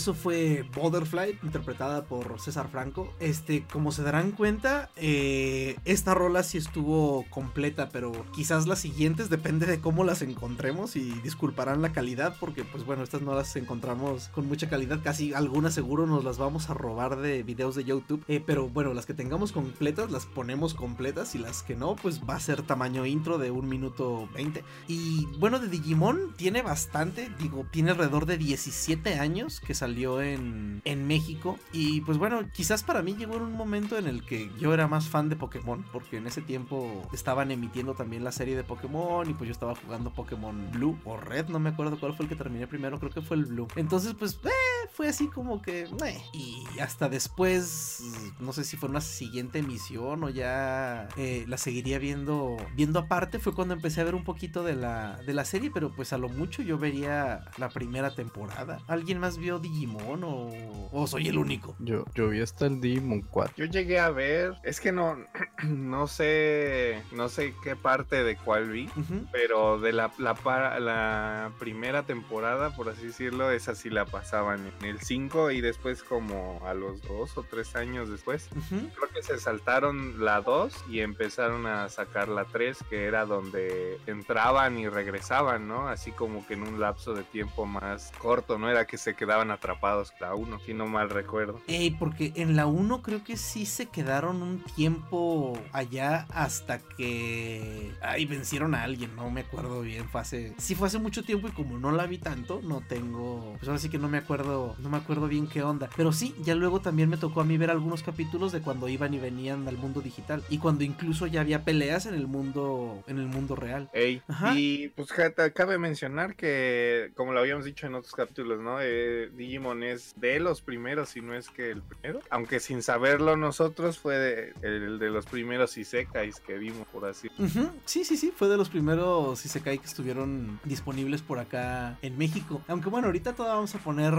[0.00, 3.12] eso fue Butterfly, interpretada por César Franco.
[3.20, 9.28] Este, como se darán cuenta, eh, esta rola sí estuvo completa, pero quizás las siguientes
[9.28, 13.54] depende de cómo las encontremos y disculparán la calidad, porque pues bueno, estas no las
[13.56, 17.84] encontramos con mucha calidad, casi algunas seguro nos las vamos a robar de videos de
[17.84, 21.94] YouTube, Eh, pero bueno, las que tengamos completas las ponemos completas y las que no,
[21.94, 24.64] pues va a ser tamaño intro de un minuto 20.
[24.88, 29.89] Y bueno, de Digimon tiene bastante, digo, tiene alrededor de 17 años que salió
[30.22, 31.58] en, en México.
[31.72, 34.86] Y pues bueno, quizás para mí llegó en un momento en el que yo era
[34.88, 39.28] más fan de Pokémon, porque en ese tiempo estaban emitiendo también la serie de Pokémon
[39.28, 42.28] y pues yo estaba jugando Pokémon Blue o Red, no me acuerdo cuál fue el
[42.28, 43.68] que terminé primero, creo que fue el Blue.
[43.76, 45.88] Entonces pues eh, fue así como que...
[46.04, 46.22] eh.
[46.32, 48.02] Y hasta después,
[48.40, 53.38] no sé si fue una siguiente emisión o ya eh, la seguiría viendo, viendo aparte,
[53.38, 56.18] fue cuando empecé a ver un poquito de la, de la serie, pero pues a
[56.18, 58.80] lo mucho yo vería la primera temporada.
[58.86, 61.74] ¿Alguien más vio Digimon o, o soy el único?
[61.78, 63.54] Yo, yo vi hasta el Digimon 4.
[63.56, 65.16] Yo llegué a ver, es que no,
[65.64, 68.90] no sé, no sé qué parte de cuál vi,
[69.32, 70.34] pero de la, la,
[70.80, 76.02] la primera temporada, por así decirlo, esa sí la pasaban en el 5 y después
[76.02, 81.00] como a los dos o tres años después, creo que se saltaron la 2 y
[81.00, 85.88] empezaron a sacar la 3, que era donde entraban y regresaban, ¿no?
[85.88, 88.70] Así como que en un lapso de tiempo más corto, ¿no?
[88.70, 91.60] Era que se quedaban atrapados la 1, si no mal recuerdo.
[91.68, 97.92] Ey, porque en la 1 creo que sí se quedaron un tiempo allá hasta que...
[98.02, 100.54] Ay, vencieron a alguien, no me acuerdo bien, fue hace...
[100.58, 103.54] Sí fue hace mucho tiempo y como no la vi tanto, no tengo...
[103.58, 105.88] Pues ahora sí que no me acuerdo, no me acuerdo bien qué onda.
[105.96, 109.14] Pero sí, ya luego también me tocó a mí ver algunos capítulos de cuando iban
[109.14, 110.42] y venían al mundo digital.
[110.48, 113.88] Y cuando incluso ya había peleas en el mundo, en el mundo real.
[113.92, 114.54] Ey, Ajá.
[114.56, 118.78] y pues cabe mencionar que, como lo habíamos dicho en otros capítulos, ¿no?
[118.80, 122.20] Eh, Digimon es de los primeros, si no es que el primero.
[122.30, 127.28] Aunque sin saberlo nosotros fue de- el de los primeros Isekais que vimos, por así
[127.38, 132.16] Ujú, Sí, sí, sí, fue de los primeros Isekai que estuvieron disponibles por acá en
[132.18, 132.62] México.
[132.68, 134.14] Aunque bueno, ahorita todavía vamos a poner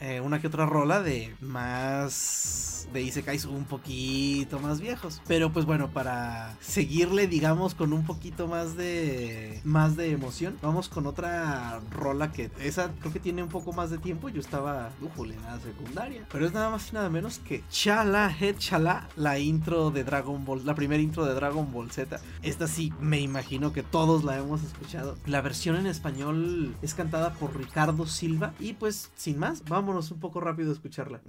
[0.00, 5.20] eh, una que otra rola de más de Isekais un poquito más viejos.
[5.26, 10.88] Pero pues bueno, para seguirle, digamos, con un poquito más de más de emoción, vamos
[10.88, 14.28] con otra rola que esa creo que tiene un poco más de tiempo.
[14.28, 14.67] Yo estaba,
[15.00, 16.26] ujule, en la secundaria.
[16.30, 20.44] Pero es nada más y nada menos que Chala Head Chala, la intro de Dragon
[20.44, 22.20] Ball, la primera intro de Dragon Ball Z.
[22.42, 25.16] Esta sí, me imagino que todos la hemos escuchado.
[25.26, 28.52] La versión en español es cantada por Ricardo Silva.
[28.58, 31.20] Y pues, sin más, vámonos un poco rápido a escucharla.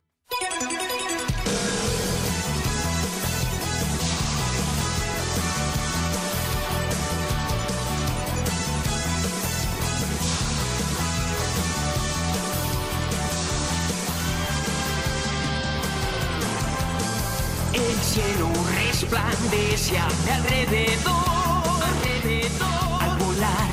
[20.70, 23.02] Alrededor, alrededor.
[23.02, 23.70] Al volar,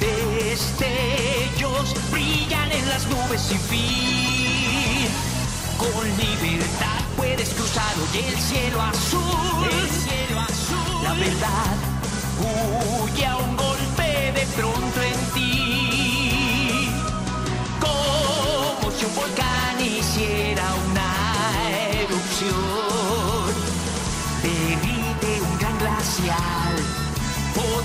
[0.00, 5.08] destellos brillan en las nubes sin fin.
[5.78, 11.04] Con libertad puedes cruzar hoy el cielo azul, el cielo azul.
[11.04, 11.76] La verdad
[12.40, 13.93] huye a un golpe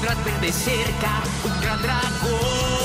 [0.09, 2.78] podrás ver de cerca un gran dragón.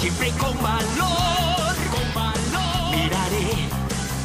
[0.00, 2.96] Siempre con valor, con valor.
[2.96, 3.68] Miraré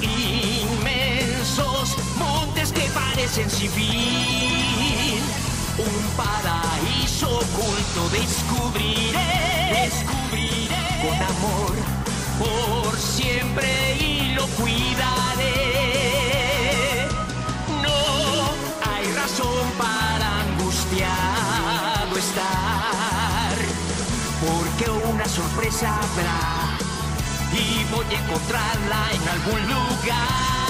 [0.02, 5.20] inmensos montes que parecen sin fin.
[5.78, 9.32] Un paraíso oculto descubriré,
[9.84, 11.74] descubriré con amor
[12.40, 15.56] por siempre y lo cuidaré.
[17.84, 18.00] No
[18.90, 22.65] hay razón para angustiado estar,
[24.78, 26.78] porque una sorpresa habrá
[27.54, 30.65] y voy a encontrarla en algún lugar.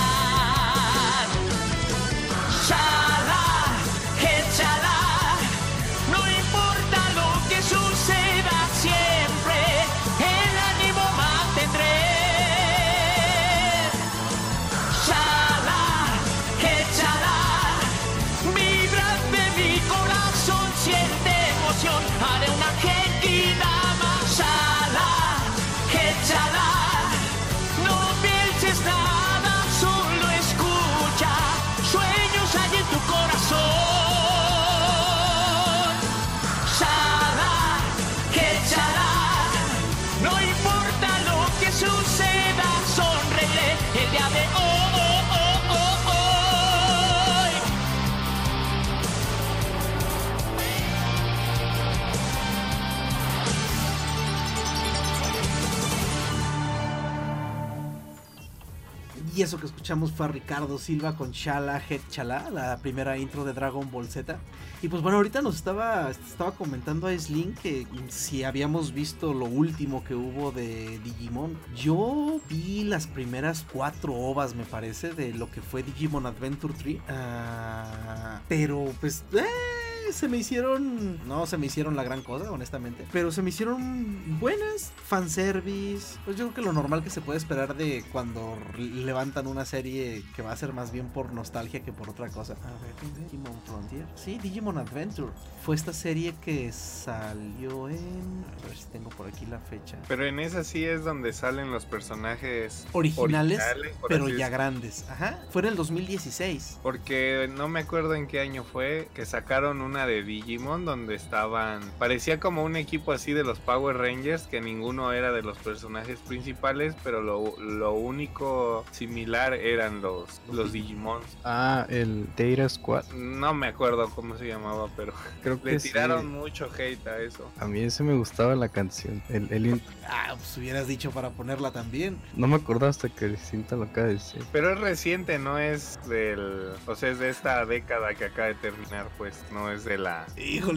[59.36, 63.44] Y eso que escuchamos fue a Ricardo Silva con Chala Head Chala, la primera intro
[63.44, 64.38] de Dragon Ball Z.
[64.82, 69.46] Y pues bueno, ahorita nos estaba, estaba comentando a Slim que si habíamos visto lo
[69.46, 71.58] último que hubo de Digimon.
[71.76, 76.98] Yo vi las primeras cuatro ovas, me parece, de lo que fue Digimon Adventure 3.
[77.10, 79.26] Ah, pero pues...
[79.34, 81.28] eh, se me hicieron.
[81.28, 83.06] No se me hicieron la gran cosa, honestamente.
[83.12, 84.92] Pero se me hicieron buenas.
[85.06, 86.18] Fanservice.
[86.26, 90.24] Pues yo creo que lo normal que se puede esperar de cuando levantan una serie
[90.36, 92.54] que va a ser más bien por nostalgia que por otra cosa.
[92.54, 94.06] A ver, Digimon Frontier.
[94.16, 95.32] Sí, Digimon Adventure.
[95.64, 98.46] Fue esta serie que salió en.
[98.64, 99.98] A ver si tengo por aquí la fecha.
[100.08, 103.62] Pero en esa sí es donde salen los personajes Originales,
[104.08, 105.06] pero ya grandes.
[105.10, 105.40] Ajá.
[105.50, 106.80] Fue en el 2016.
[106.82, 111.80] Porque no me acuerdo en qué año fue que sacaron una de Digimon donde estaban.
[111.98, 116.20] Parecía como un equipo así de los Power Rangers, que ninguno era de los personajes
[116.20, 121.22] principales, pero lo, lo único similar eran los, los Digimon.
[121.46, 123.06] Ah, el Data Squad.
[123.14, 125.90] No me acuerdo cómo se llamaba, pero Creo le que sí.
[125.94, 127.50] tiraron mucho hate a eso.
[127.58, 129.24] A mí ese me gustaba la canción.
[129.30, 132.18] El, el Ah, pues hubieras dicho para ponerla también.
[132.36, 134.44] No me acuerdo hasta que el cinta lo acaba de decir.
[134.52, 136.72] Pero es reciente, no es del.
[136.86, 139.42] O sea, es de esta década que acaba de terminar, pues.
[139.54, 139.85] No es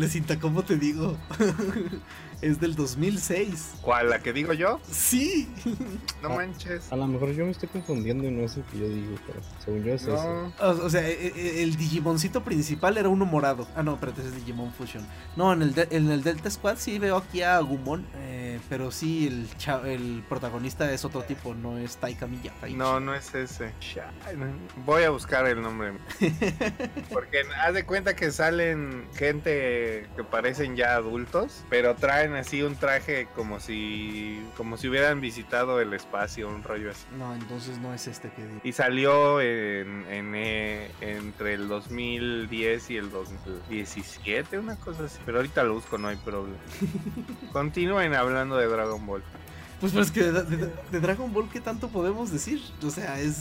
[0.00, 1.16] de ¿cómo te digo?
[2.42, 3.74] es del 2006.
[3.82, 4.10] ¿Cuál?
[4.10, 4.80] ¿La que digo yo?
[4.90, 5.48] Sí.
[6.22, 6.92] No manches.
[6.92, 9.40] A lo mejor yo me estoy confundiendo y no es el que yo digo, pero
[9.64, 10.12] según yo es ese.
[10.12, 10.52] No.
[10.60, 13.66] O, o sea, e- e- el Digimoncito principal era uno morado.
[13.76, 15.06] Ah, no, espérate, ese es Digimon Fusion.
[15.36, 18.06] No, en el, de- en el Delta Squad sí veo aquí a Agumon.
[18.16, 19.48] eh, pero sí, el,
[19.86, 22.74] el protagonista es otro tipo, no es Taika Miyazaki.
[22.74, 23.72] No, no es ese.
[24.84, 25.92] Voy a buscar el nombre.
[27.12, 32.76] Porque haz de cuenta que salen gente que parecen ya adultos, pero traen así un
[32.76, 37.04] traje como si como si hubieran visitado el espacio, un rollo así.
[37.16, 38.60] No, entonces no es este que digo.
[38.64, 45.18] Y salió en, en, eh, entre el 2010 y el 2017, una cosa así.
[45.24, 46.58] Pero ahorita lo busco, no hay problema.
[47.52, 49.22] Continúen hablando de Dragon Ball.
[49.80, 52.60] Pues, pues que de, Dragon Ball, ¿qué tanto podemos decir?
[52.84, 53.38] O sea, es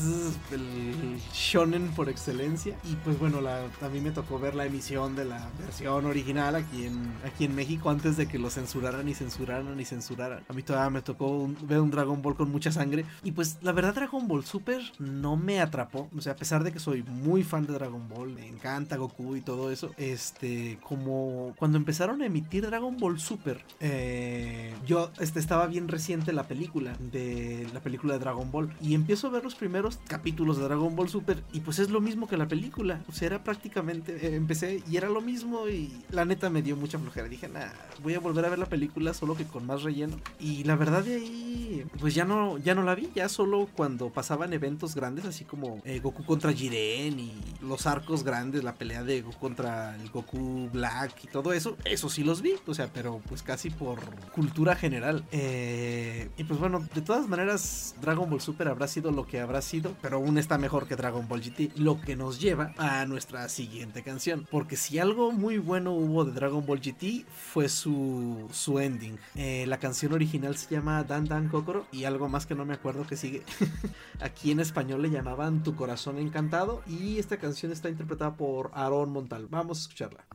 [0.52, 2.78] el shonen por excelencia.
[2.84, 6.56] Y pues bueno, la, a mí me tocó ver la emisión de la versión original
[6.56, 10.44] aquí en, aquí en México antes de que lo censuraran y censuraran y censuraran.
[10.48, 13.06] A mí todavía me tocó ver un Dragon Ball con mucha sangre.
[13.24, 16.08] Y pues la verdad Dragon Ball Super no me atrapó.
[16.16, 19.36] O sea, a pesar de que soy muy fan de Dragon Ball, me encanta Goku
[19.36, 19.92] y todo eso.
[19.98, 26.27] Este, como cuando empezaron a emitir Dragon Ball Super, eh, yo este, estaba bien reciente
[26.34, 30.58] la película de la película de Dragon Ball y empiezo a ver los primeros capítulos
[30.58, 33.02] de Dragon Ball Super y pues es lo mismo que la película.
[33.08, 36.76] O sea, era prácticamente eh, empecé y era lo mismo y la neta me dio
[36.76, 37.28] mucha flojera.
[37.28, 37.68] Dije, nah,
[38.04, 40.18] voy a volver a ver la película solo que con más relleno.
[40.40, 44.10] Y la verdad de ahí, pues ya no, ya no la vi, ya solo cuando
[44.10, 49.04] pasaban eventos grandes, así como eh, Goku contra Jiren y los arcos grandes, la pelea
[49.04, 52.88] de Goku contra el Goku Black y todo eso, eso sí los vi, o sea,
[52.94, 54.00] pero pues casi por
[54.34, 55.24] cultura general.
[55.32, 59.62] Eh, y pues bueno, de todas maneras, Dragon Ball Super habrá sido lo que habrá
[59.62, 63.48] sido, pero aún está mejor que Dragon Ball GT, lo que nos lleva a nuestra
[63.50, 64.48] siguiente canción.
[64.50, 69.18] Porque si algo muy bueno hubo de Dragon Ball GT fue su, su ending.
[69.36, 72.74] Eh, la canción original se llama Dan Dan Kokoro y algo más que no me
[72.74, 73.44] acuerdo que sigue.
[74.22, 79.12] Aquí en español le llamaban Tu Corazón Encantado y esta canción está interpretada por Aaron
[79.12, 79.48] Montal.
[79.50, 80.26] Vamos a escucharla.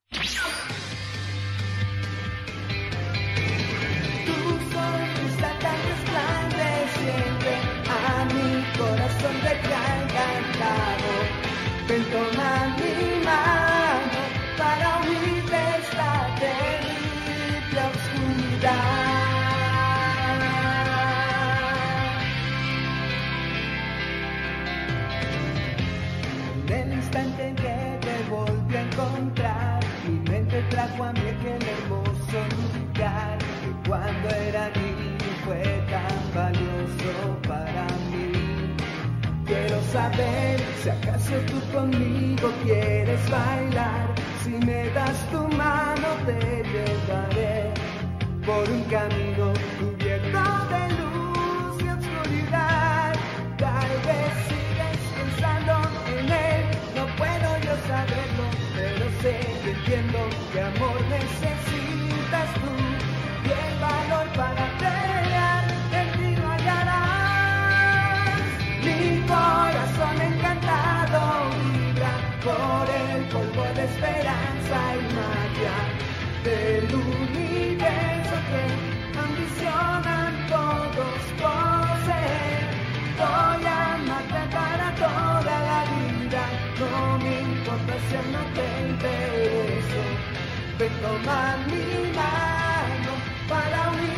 [5.63, 7.53] Tan resplandeciente
[7.89, 11.11] a mi corazón te ha encantado.
[11.89, 13.62] Ven, toma mi mano
[40.83, 44.15] si acaso tú conmigo quieres bailar.
[44.43, 46.39] Si me das tu mano te
[46.73, 47.75] llevaré
[48.47, 50.62] por un camino cubierto
[88.17, 90.01] aún no te intereso.
[90.79, 91.87] Ven, toma mi
[92.17, 93.13] mano
[93.49, 94.12] para huir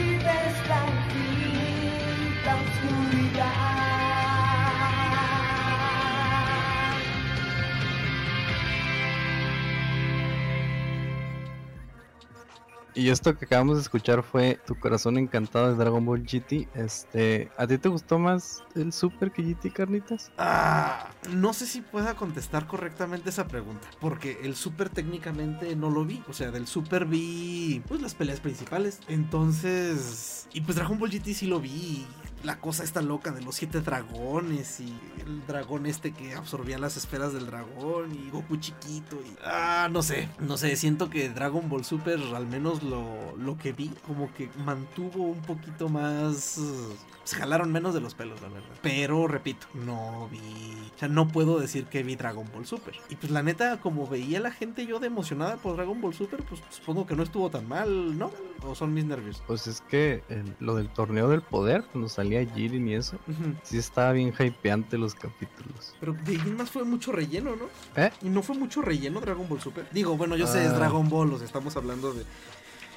[12.95, 16.69] Y esto que acabamos de escuchar fue Tu corazón encantado de Dragon Ball GT.
[16.75, 20.31] Este, ¿a ti te gustó más el Super que GT Carnitas?
[20.39, 26.05] Ah, no sé si pueda contestar correctamente esa pregunta, porque el Super técnicamente no lo
[26.05, 31.11] vi, o sea, del Super vi pues las peleas principales, entonces y pues Dragon Ball
[31.11, 32.07] GT sí lo vi.
[32.45, 34.95] La cosa está loca de los siete dragones y
[35.25, 39.35] el dragón este que absorbía las esferas del dragón y Goku chiquito y...
[39.43, 43.73] Ah, no sé, no sé, siento que Dragon Ball Super, al menos lo, lo que
[43.73, 46.61] vi, como que mantuvo un poquito más...
[47.25, 48.69] Se jalaron menos de los pelos, la verdad.
[48.83, 50.39] Pero, repito, no vi...
[50.95, 52.95] O sea, no puedo decir que vi Dragon Ball Super.
[53.09, 56.43] Y pues la neta, como veía la gente yo de emocionada por Dragon Ball Super,
[56.45, 58.31] pues supongo que no estuvo tan mal, ¿no?
[58.63, 59.43] ¿O son mis nervios?
[59.47, 63.17] Pues es que el- lo del torneo del poder, cuando salía Jiren y eso,
[63.63, 65.95] sí estaba bien hypeante los capítulos.
[66.01, 67.65] Pero de ahí más fue mucho relleno, ¿no?
[68.01, 68.13] ¿Eh?
[68.23, 69.89] ¿Y no fue mucho relleno Dragon Ball Super?
[69.93, 70.77] Digo, bueno, yo sé, es Ah.
[70.79, 72.25] Dragon Ball, sea, estamos hablando de...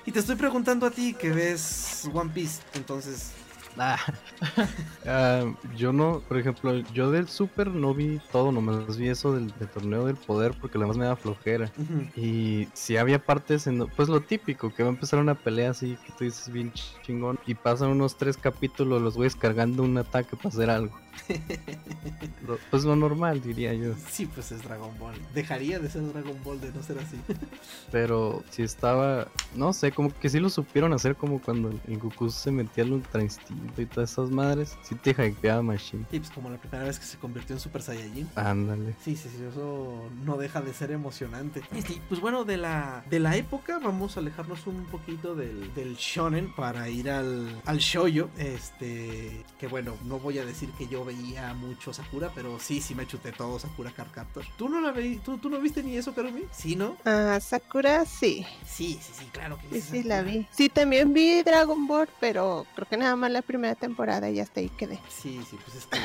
[0.06, 3.32] Y te estoy preguntando a ti que ves One Piece, entonces...
[3.78, 3.98] Ah.
[5.10, 5.46] Ah,
[5.78, 9.70] yo no, por ejemplo, yo del Super no vi todo, nomás vi eso del, del
[9.70, 11.72] torneo del poder porque además me da flojera.
[12.18, 15.98] Y si había partes en, pues lo típico, que va a empezar una pelea así,
[16.06, 16.74] que tú dices bien
[17.04, 21.00] chingón, y pasan unos tres capítulos los güeyes cargando un ataque para hacer algo.
[22.48, 23.94] Lo- pues lo normal, diría yo.
[24.10, 25.16] Sí, pues es Dragon Ball.
[25.34, 27.18] Dejaría de ser Dragon Ball de no ser así.
[27.92, 32.30] Pero si estaba, no sé, como que sí lo supieron hacer como cuando el Goku
[32.30, 34.78] se metía al Ultra Instinto y todas esas madres.
[34.84, 36.06] Sí te hypeaba Machine.
[36.12, 38.30] Y pues como la primera vez que se convirtió en Super Saiyajin.
[38.36, 38.94] Ándale.
[39.04, 41.62] Sí, sí, sí, eso no deja de ser emocionante.
[41.76, 45.74] Y sí, pues bueno, de la, de la época vamos a alejarnos un poquito del,
[45.74, 48.30] del shonen para ir al, al shoujo.
[48.38, 52.96] Este, que bueno, no voy a decir que yo veía mucho Sakura, pero sí, sí
[52.96, 54.46] me chuté todo Sakura Card Captor.
[54.58, 56.44] ¿Tú no la veí, tú, tú no viste ni eso, Karumi?
[56.52, 56.98] Sí, ¿no?
[57.06, 58.46] Ah, Sakura, sí.
[58.66, 60.48] Sí, sí, sí, claro que Sí, sí, la vi.
[60.52, 64.60] Sí, también vi Dragon Ball, pero creo que nada más la primera temporada y hasta
[64.60, 65.00] ahí quedé.
[65.10, 65.98] Sí, sí, pues es que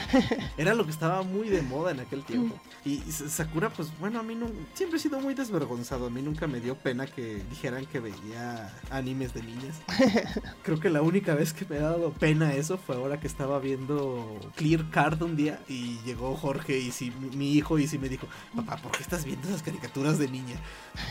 [0.57, 2.55] era lo que estaba muy de moda en aquel tiempo.
[2.85, 6.07] Y S- Sakura, pues bueno, a mí no, siempre he sido muy desvergonzado.
[6.07, 9.77] A mí nunca me dio pena que dijeran que veía animes de niñas.
[10.62, 13.59] Creo que la única vez que me ha dado pena eso fue ahora que estaba
[13.59, 17.99] viendo Clear Card un día y llegó Jorge y sí, mi, mi hijo y sí
[17.99, 18.27] me dijo,
[18.57, 20.57] papá, ¿por qué estás viendo esas caricaturas de niña?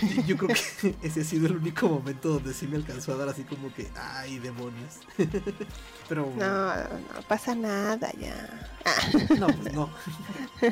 [0.02, 3.18] Y yo creo que ese ha sido el único momento donde sí me alcanzó a
[3.18, 5.00] dar así como que, ay, demonios.
[6.12, 6.30] Pero...
[6.36, 8.36] No, no pasa nada ya.
[9.40, 9.90] No, pues no.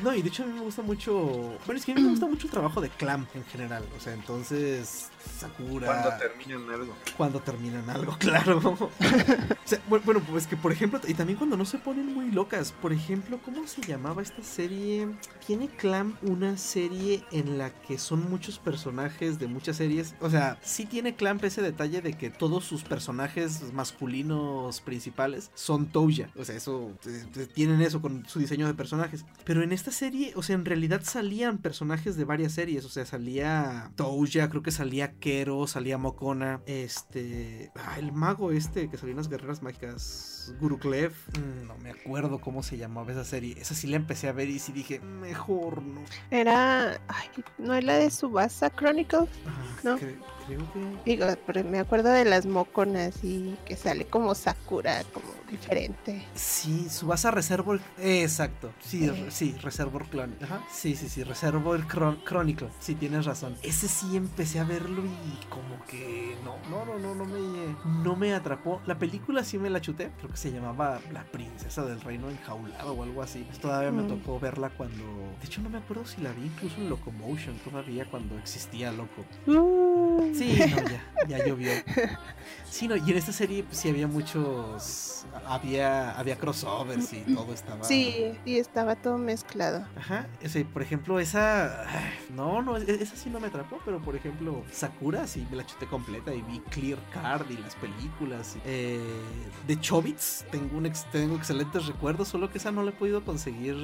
[0.00, 1.58] No, y de hecho a mí me gusta mucho.
[1.66, 3.84] Bueno, es que a mí me gusta mucho el trabajo de Clam en general.
[3.96, 5.08] O sea, entonces.
[5.38, 5.86] Sakura.
[5.86, 6.96] Cuando terminan algo.
[7.16, 8.58] Cuando terminan algo, claro.
[8.58, 8.90] o
[9.64, 12.72] sea, bu- bueno, pues que por ejemplo, y también cuando no se ponen muy locas.
[12.72, 15.08] Por ejemplo, ¿cómo se llamaba esta serie?
[15.46, 20.14] ¿Tiene Clam una serie en la que son muchos personajes de muchas series?
[20.20, 25.86] O sea, sí tiene Clamp ese detalle de que todos sus personajes masculinos principales son
[25.86, 26.30] Touya.
[26.36, 29.24] O sea, eso eh, eh, tienen eso con su diseño de personajes.
[29.44, 32.84] Pero en esta serie, o sea, en realidad salían personajes de varias series.
[32.84, 38.88] O sea, salía Touya, creo que salía Kero, salía Mokona, este, ah, el mago este
[38.88, 43.24] que salió en las guerreras mágicas, Guruklev, mm, no me acuerdo cómo se llamaba esa
[43.24, 43.54] serie.
[43.60, 46.00] Esa sí la empecé a ver y sí dije, mejor no.
[46.30, 47.00] Era.
[47.08, 47.28] Ay,
[47.58, 49.26] no es la de Subasa Chronicle.
[49.46, 49.96] Ah, No.
[49.98, 50.16] cre-
[50.46, 55.26] creo que Digo, pero me acuerdo de las moconas y que sale como Sakura, como
[55.50, 56.26] diferente.
[56.34, 57.80] Sí, Subasa Reservoir.
[57.98, 58.72] Exacto.
[58.80, 59.10] Sí, Eh.
[59.10, 60.36] re- sí, Reservoir Clan.
[60.42, 60.62] Ajá.
[60.70, 62.68] Sí, sí, sí, Reservoir Chron- Chronicle.
[62.80, 63.56] Sí, tienes razón.
[63.62, 68.16] Ese sí empecé a verlo y como que no, no, no, no, no me, no
[68.16, 68.80] me atrapó.
[68.86, 70.10] La película sí me la chuté.
[70.18, 73.46] Creo que se llamaba La Princesa del Reino Enjaulado o algo así.
[73.60, 74.08] Todavía me Mm.
[74.08, 75.04] tocó verla cuando.
[75.40, 79.24] De hecho, no me acuerdo si la vi incluso en Locomotion todavía cuando existía Loco.
[79.46, 81.02] Uh, Sí, no, ya,
[81.38, 81.70] ya llovió.
[82.70, 85.24] Sí, no, y en esta serie pues, sí había muchos.
[85.46, 87.84] Había, había crossovers y todo estaba.
[87.84, 89.86] sí, sí, estaba todo mezclado.
[89.96, 91.84] Ajá, ese, por ejemplo, esa.
[92.34, 95.66] No, no, e- esa sí no me atrapó, pero por ejemplo, Sakura sí me la
[95.66, 98.56] chuté completa y vi Clear Card y las películas.
[98.64, 99.00] Eh,
[99.66, 103.24] de Chobits tengo, un ex- tengo excelentes recuerdos, solo que esa no la he podido
[103.24, 103.76] conseguir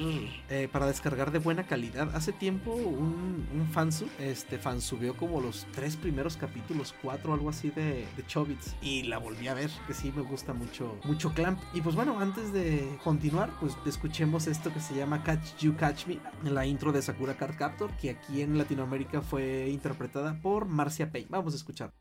[0.49, 2.15] eh, para descargar de buena calidad.
[2.15, 7.49] Hace tiempo un, un fansub, este, fan subió como los tres primeros capítulos, cuatro algo
[7.49, 11.33] así de, de Chobits y la volví a ver, que sí me gusta mucho, mucho
[11.33, 11.59] Clamp.
[11.73, 16.07] Y pues bueno, antes de continuar, pues escuchemos esto que se llama Catch You Catch
[16.07, 20.65] Me, en la intro de Sakura Card Captor, que aquí en Latinoamérica fue interpretada por
[20.65, 21.27] Marcia Pay.
[21.29, 21.91] Vamos a escuchar.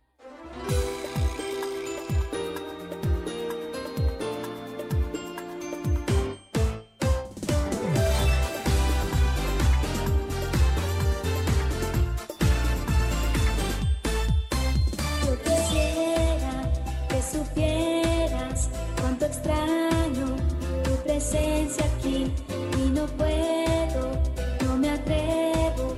[20.85, 22.33] Tu presencia aquí
[22.79, 24.19] y no puedo,
[24.65, 25.97] no me atrevo.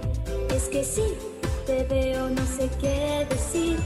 [0.54, 1.14] Es que si
[1.66, 3.78] te veo no sé qué decir.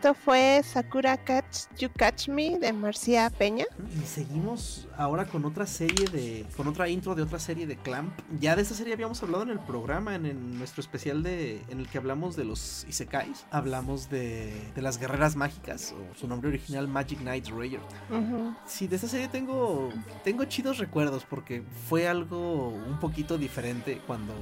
[0.00, 3.66] Esto fue Sakura Catch You Catch Me de Marcia Peña.
[4.02, 6.46] Y seguimos ahora con otra serie de.
[6.56, 8.10] con otra intro de otra serie de Clamp.
[8.40, 11.62] Ya de esta serie habíamos hablado en el programa, en, nuestro especial de.
[11.68, 13.44] en el que hablamos de los Isekais.
[13.50, 14.72] Hablamos de.
[14.74, 17.82] de las guerreras mágicas, o su nombre original Magic Knight Rayer.
[18.08, 18.54] Ujú.
[18.64, 19.90] Sí, de esta serie tengo.
[20.24, 21.26] tengo chidos recuerdos.
[21.28, 24.32] Porque fue algo un poquito diferente cuando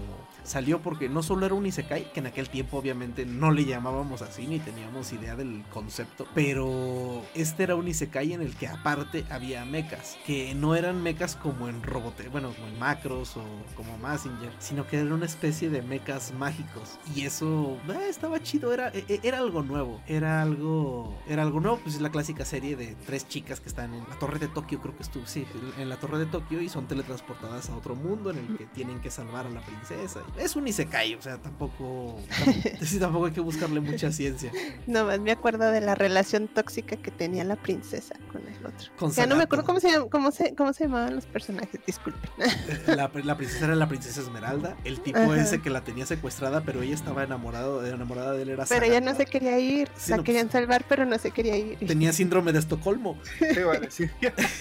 [0.49, 0.81] salió.
[0.83, 4.47] Porque no solo era un Isekai, que en aquel tiempo obviamente no le llamábamos así,
[4.47, 6.27] ni teníamos idea del concepto.
[6.35, 10.17] Pero este era un Isekai en el que aparte había mechas.
[10.27, 13.45] Que no eran mechas como en Robote, bueno, como en Macros o
[13.77, 14.53] como Massinger.
[14.59, 16.99] Sino que era una especie de mechas mágicos.
[17.15, 20.01] Y eso eh, estaba chido, era, e- e- era algo nuevo.
[20.07, 21.17] Era algo.
[21.29, 21.79] Era algo nuevo.
[21.83, 24.81] Pues es la clásica serie de tres chicas que están en la torre de Tokio,
[24.81, 25.27] creo que estuvo.
[25.27, 25.47] Sí,
[25.79, 29.01] en la torre de Tokio y son teletransportadas a otro mundo en el que tienen
[29.01, 30.21] que salvar a la princesa.
[30.41, 32.19] Es un Isekai, o sea, tampoco.
[32.29, 34.51] tam- sí, tampoco hay que buscarle mucha ciencia.
[34.87, 38.91] Nomás me acuerdo de la relación tóxica que tenía la princesa con el otro.
[38.97, 42.31] Con ya no me acuerdo cómo se, cómo se, cómo se llamaban los personajes, disculpen.
[42.87, 44.77] La, la princesa era la princesa Esmeralda.
[44.85, 45.41] El tipo Ajá.
[45.41, 48.49] ese que la tenía secuestrada, pero ella estaba enamorado, enamorada de él.
[48.51, 49.89] Era Pero ella no se quería ir.
[49.97, 51.79] Sí, la no, querían pues- salvar, pero no se quería ir.
[51.87, 53.19] Tenía síndrome de Estocolmo.
[53.39, 54.11] Te iba a decir.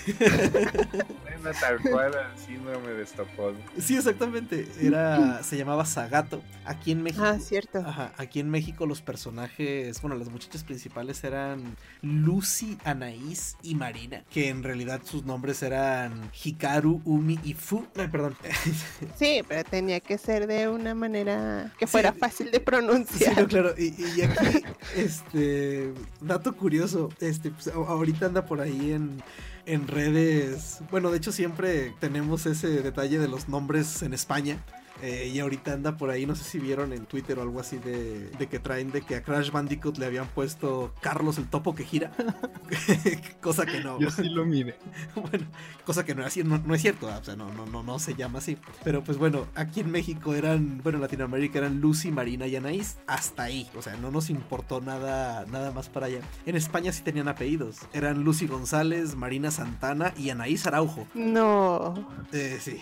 [0.09, 3.59] Era tal cual el síndrome de Estocolmo.
[3.79, 4.67] Sí, exactamente.
[4.81, 6.41] Era, se llamaba Sagato.
[6.65, 7.23] Aquí en México.
[7.25, 7.79] Ah, cierto.
[7.79, 14.23] Ajá, aquí en México los personajes, bueno, las muchachas principales eran Lucy, Anaís y Marina,
[14.31, 17.85] que en realidad sus nombres eran Hikaru, Umi y Fu.
[17.95, 18.35] Ay, perdón.
[19.17, 21.91] Sí, pero tenía que ser de una manera que Sí.
[21.91, 23.37] fuera fácil de Sí, pronunciar.
[23.41, 23.73] no, claro.
[23.77, 24.63] Y, y aquí,
[24.95, 29.21] este, dato curioso, este, pues, ahorita anda por ahí en,
[29.65, 30.79] en redes.
[30.91, 34.63] Bueno, de hecho siempre tenemos ese detalle de los nombres en España.
[35.01, 37.77] Eh, y ahorita anda por ahí, no sé si vieron en Twitter o algo así
[37.77, 41.75] de, de que traen de que a Crash Bandicoot le habían puesto Carlos el topo
[41.75, 42.11] que gira.
[43.41, 43.99] cosa que no.
[43.99, 44.75] Yo sí lo mire.
[45.15, 45.45] bueno,
[45.85, 48.15] cosa que no es, no, no es cierto, o sea, no, no, no, no se
[48.15, 48.57] llama así.
[48.83, 52.97] Pero pues bueno, aquí en México eran, bueno, en Latinoamérica eran Lucy, Marina y Anaís,
[53.07, 53.69] hasta ahí.
[53.75, 56.21] O sea, no nos importó nada, nada más para allá.
[56.45, 57.79] En España sí tenían apellidos.
[57.93, 61.07] Eran Lucy González, Marina Santana y Anaís Araujo.
[61.13, 61.93] No.
[62.31, 62.81] Eh, sí.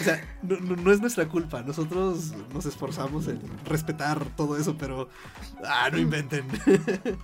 [0.00, 1.62] O sea, no, no- no es nuestra culpa.
[1.62, 5.08] Nosotros nos esforzamos en respetar todo eso, pero.
[5.64, 6.44] Ah, no inventen.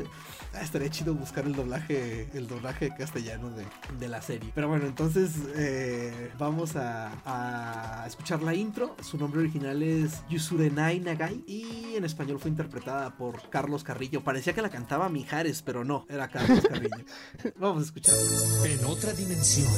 [0.52, 3.64] Ah, estaría chido buscar el doblaje, el doblaje castellano de,
[4.00, 4.50] de la serie.
[4.52, 8.96] Pero bueno, entonces eh, vamos a, a escuchar la intro.
[9.00, 14.24] Su nombre original es Yusurenai Nagai y en español fue interpretada por Carlos Carrillo.
[14.24, 17.04] Parecía que la cantaba Mijares, pero no, era Carlos Carrillo.
[17.56, 18.16] vamos a escuchar.
[18.64, 19.68] En otra dimensión,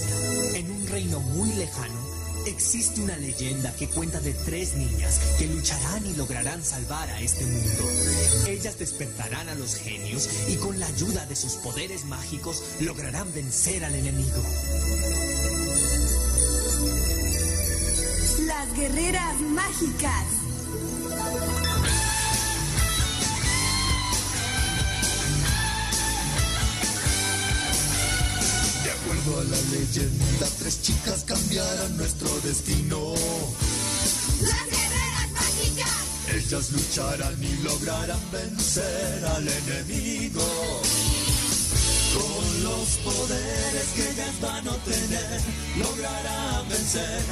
[0.54, 2.00] en un reino muy lejano,
[2.46, 7.44] existe una leyenda que cuenta de tres niñas que lucharán y lograrán salvar a este
[7.44, 7.84] mundo.
[8.48, 13.84] Ellas despertarán a los genios y con la ayuda de sus poderes mágicos lograrán vencer
[13.84, 14.42] al enemigo.
[18.46, 20.26] Las guerreras mágicas.
[29.22, 33.14] Acuerdo a la leyenda, tres chicas cambiarán nuestro destino.
[34.40, 35.88] Las guerreras mágicas.
[36.34, 40.42] Ellas lucharán y lograrán vencer al enemigo.
[42.14, 45.40] Con los poderes que ellas van a obtener,
[45.78, 47.22] lograrán vencer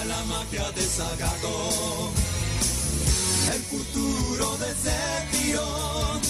[0.00, 2.12] a la magia de Sagato.
[3.54, 6.24] El futuro de Sephiroth,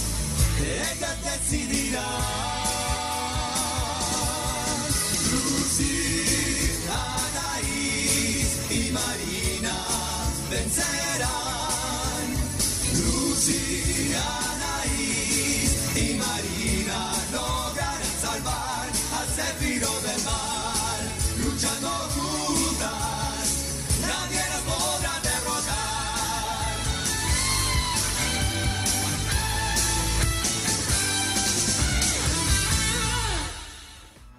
[0.61, 2.58] ellas decidirán.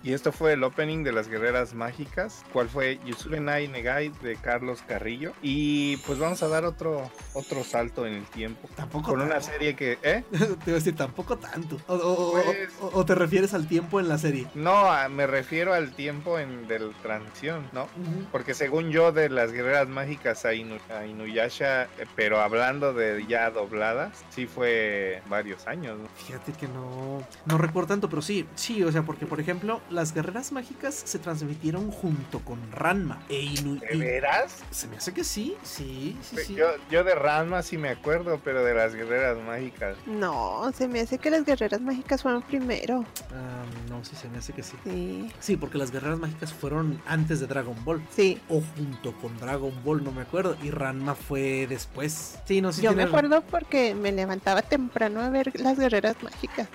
[0.10, 4.36] Y esto fue el opening de las Guerreras Mágicas, cual fue Yusube Nai Negai de
[4.38, 5.34] Carlos Carrillo.
[5.44, 8.68] Y pues vamos a dar otro, otro salto en el tiempo.
[8.76, 10.23] Tampoco Con una serie que, ¿eh?
[10.31, 11.77] Te iba a decir, tampoco tanto.
[11.86, 14.48] O, o- o- Pues- o- o te refieres al tiempo en la serie.
[14.56, 17.88] No, a- me refiero al tiempo en del transición, ¿no?
[18.31, 23.23] Porque según yo de las guerreras mágicas a, Inu- a Inuyasha, eh, pero hablando de
[23.27, 26.07] ya dobladas, sí fue varios años, ¿no?
[26.15, 30.13] Fíjate que no, no recuerdo tanto, pero sí, sí, o sea, porque por ejemplo, las
[30.13, 34.55] guerreras mágicas se transmitieron junto con Ranma e Inu- ¿De veras?
[34.71, 36.55] Se me hace que sí, sí, sí, sí.
[36.55, 39.97] Yo, yo de Ranma sí me acuerdo, pero de las guerreras mágicas.
[40.05, 43.03] No, se me hace que las guerreras mágicas fueron primero.
[43.34, 44.77] Ah, no, sí, se me hace que sí.
[44.85, 45.30] Sí.
[45.41, 48.01] Sí, porque las guerreras mágicas fueron antes de Dragon Ball.
[48.15, 48.39] Sí.
[48.47, 50.55] O junto con Dragon Ball, no me acuerdo.
[50.63, 52.38] Y Ranma fue después.
[52.45, 52.84] Sí, no sé.
[52.84, 56.69] Yo me acuerdo porque me levantaba temprano a ver las guerreras mágicas.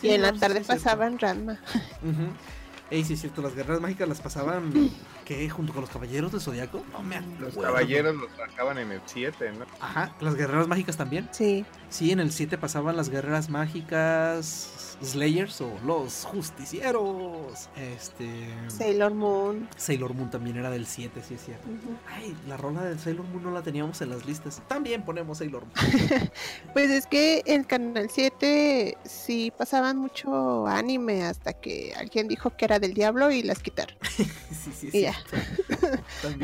[0.00, 1.58] Sí, y en la no, sí, tarde sí, pasaban Ranma.
[2.90, 4.72] Ey, sí, es cierto, las guerreras mágicas las pasaban.
[5.24, 5.48] ¿Qué?
[5.48, 6.82] ¿Junto con los caballeros del zodiaco?
[6.92, 7.44] No me acuerdo.
[7.46, 9.64] Los caballeros los sacaban en el 7, ¿no?
[9.80, 11.28] Ajá, las guerreras mágicas también.
[11.30, 11.64] Sí.
[11.88, 17.68] Sí, en el 7 pasaban las guerreras mágicas, Slayers o los justicieros.
[17.76, 18.28] Este.
[18.68, 19.68] Sailor Moon.
[19.76, 21.68] Sailor Moon también era del 7, sí es cierto.
[22.08, 24.60] Ay, la rola de Sailor Moon no la teníamos en las listas.
[24.66, 26.30] También ponemos Sailor Moon.
[26.72, 32.64] Pues es que en Canal 7 sí pasaban mucho anime hasta que alguien dijo que
[32.64, 33.96] era del diablo y las quitaron.
[34.10, 34.24] sí,
[34.76, 35.14] sí, Y ya.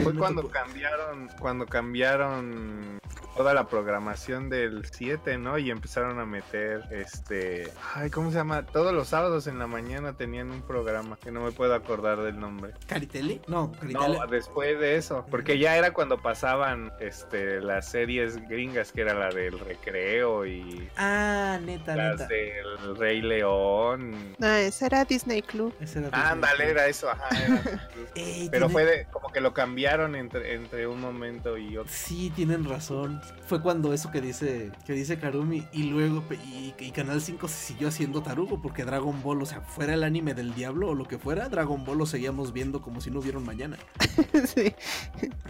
[0.02, 2.98] Fue cuando cambiaron, cuando cambiaron
[3.36, 5.58] toda la programación del 7, ¿no?
[5.58, 8.64] Y empezaron a meter este, ay, ¿cómo se llama?
[8.64, 12.38] Todos los sábados en la mañana tenían un programa que no me puedo acordar del
[12.40, 12.72] nombre.
[12.86, 13.42] ¿Caritele?
[13.46, 14.16] No, Caritele.
[14.18, 19.12] No, después de eso, porque ya era cuando pasaban este las series gringas que era
[19.12, 22.28] la del recreo y Ah, neta, las neta.
[22.28, 24.34] del Rey León.
[24.38, 25.74] No, ese era Disney Club.
[25.80, 27.28] Era Ándale, era eso, ajá.
[27.30, 27.88] era.
[28.14, 31.92] Ey, Pero tiene- fue de, como que lo cambiaron entre, entre un momento y otro.
[31.92, 33.20] Sí, tienen razón.
[33.46, 37.54] Fue cuando eso que dice que dice Karumi y luego y, y Canal 5 se
[37.54, 41.04] siguió haciendo tarugo porque Dragon Ball, o sea, fuera el anime del diablo o lo
[41.06, 43.76] que fuera, Dragon Ball lo seguíamos viendo como si no hubiera un mañana.
[44.54, 44.74] sí.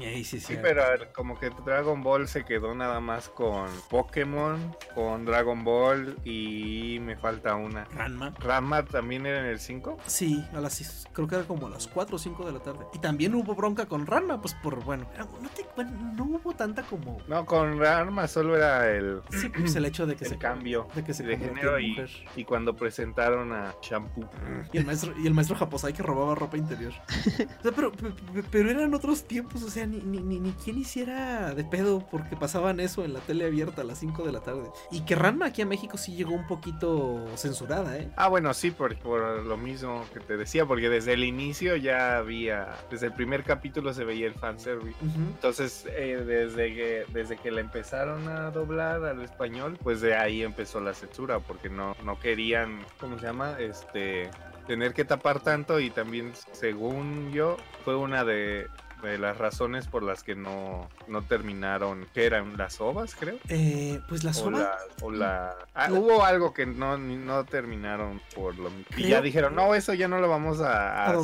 [0.01, 0.55] Ey, sí, sí.
[0.55, 0.83] Sí, pero
[1.15, 7.17] como que Dragon Ball se quedó nada más con Pokémon, con Dragon Ball y me
[7.17, 7.85] falta una.
[7.87, 8.35] Ranma.
[8.41, 9.99] Ranma también era en el 5.
[10.07, 12.87] Sí, a las creo que era como a las 4 o 5 de la tarde.
[12.93, 16.83] Y también hubo bronca con Ranma, pues por bueno, no, te- bueno, no hubo tanta
[16.83, 20.39] como No, con Ranma solo era el, Sí, pues el hecho de que el se
[20.39, 24.29] cambio de que se de género y, cuando presentaron a Shampoo.
[24.73, 26.93] Y el maestro, y el maestro Japosai que robaba ropa interior.
[26.97, 30.53] O sea, pero, pe- pe- pero eran otros tiempos, o sea, ni, ni, ni, ni
[30.53, 34.33] quien hiciera de pedo porque pasaban eso en la tele abierta a las 5 de
[34.33, 34.71] la tarde.
[34.91, 38.11] Y que Ranma aquí a México sí llegó un poquito censurada, ¿eh?
[38.17, 42.17] Ah, bueno, sí, por, por lo mismo que te decía, porque desde el inicio ya
[42.17, 44.97] había, desde el primer capítulo se veía el fanservice.
[45.03, 50.43] Entonces, eh, desde, que, desde que la empezaron a doblar al español, pues de ahí
[50.43, 53.57] empezó la censura, porque no, no querían, ¿cómo se llama?
[53.59, 54.31] Este,
[54.67, 58.69] tener que tapar tanto y también, según yo, fue una de,
[59.03, 63.37] de las razones por las que no, no terminaron, que eran las ovas, creo.
[63.49, 68.57] Eh, pues la O la, o la- ah, hubo algo que no, no terminaron por
[68.57, 68.85] lo mismo.
[68.97, 71.17] Y ya dijeron, no, eso ya no lo vamos a, a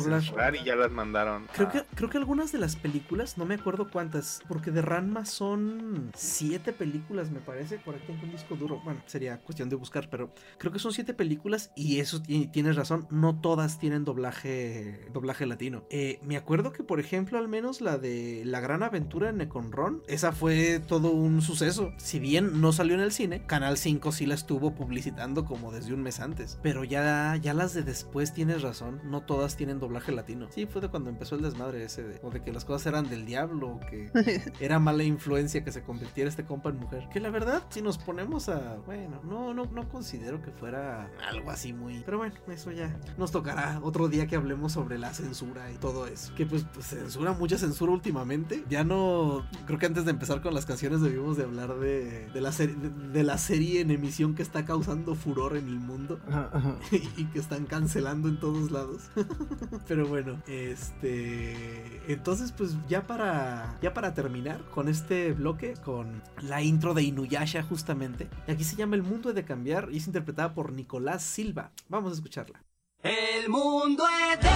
[0.55, 1.47] y ya las mandaron.
[1.53, 4.81] Creo a- que, creo que algunas de las películas, no me acuerdo cuántas, porque de
[4.81, 7.79] Ranma son siete películas, me parece.
[7.79, 8.81] Por aquí tengo un disco duro.
[8.83, 12.75] Bueno, sería cuestión de buscar, pero creo que son siete películas y eso ti- tienes
[12.75, 15.83] razón, no todas tienen doblaje, doblaje latino.
[15.89, 20.03] Eh, me acuerdo que, por ejemplo, al menos la de La Gran Aventura en Neconron,
[20.07, 21.93] esa fue todo un suceso.
[21.95, 25.93] Si bien no salió en el cine, Canal 5 sí la estuvo publicitando como desde
[25.93, 26.59] un mes antes.
[26.61, 30.47] Pero ya, ya las de después tienes razón, no todas tienen doblaje latino.
[30.51, 33.09] Sí, fue de cuando empezó el desmadre ese de, o de que las cosas eran
[33.09, 34.11] del diablo, o que
[34.59, 37.07] era mala influencia que se convirtiera este compa en mujer.
[37.13, 41.49] Que la verdad, si nos ponemos a, bueno, no, no, no considero que fuera algo
[41.49, 42.01] así muy.
[42.03, 46.07] Pero bueno, eso ya nos tocará otro día que hablemos sobre la censura y todo
[46.07, 46.35] eso.
[46.35, 48.63] Que pues, pues, censura, mucha censura últimamente.
[48.69, 52.41] Ya no, creo que antes de empezar con las canciones debimos de hablar de, de
[52.41, 56.19] la serie, de, de la serie en emisión que está causando furor en el mundo
[56.91, 59.03] y que están cancelando en todos lados.
[59.87, 62.01] Pero bueno, este.
[62.11, 63.77] Entonces, pues ya para.
[63.81, 68.29] Ya para terminar con este bloque, con la intro de Inuyasha, justamente.
[68.47, 71.71] Y aquí se llama El mundo he de cambiar y es interpretada por Nicolás Silva.
[71.89, 72.63] Vamos a escucharla.
[73.01, 74.49] El mundo he de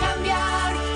[0.00, 0.91] cambiar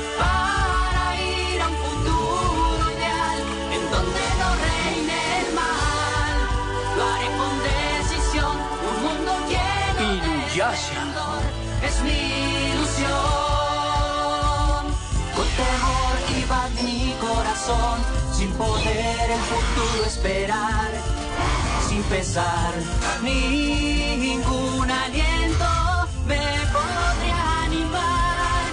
[16.83, 17.99] mi corazón,
[18.33, 20.91] sin poder el futuro esperar,
[21.89, 22.73] sin pesar
[23.23, 25.65] ningún aliento
[26.25, 28.65] me podría animar.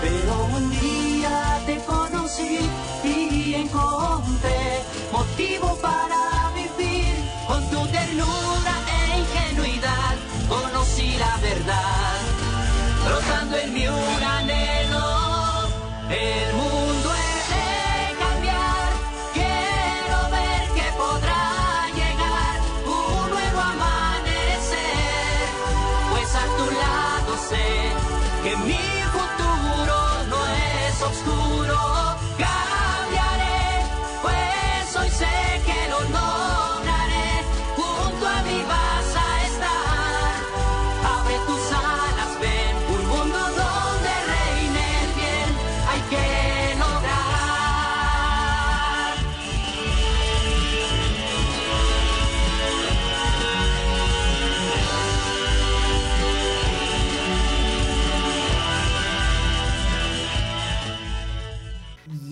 [0.00, 2.60] Pero un día te conocí
[3.02, 4.17] y encontré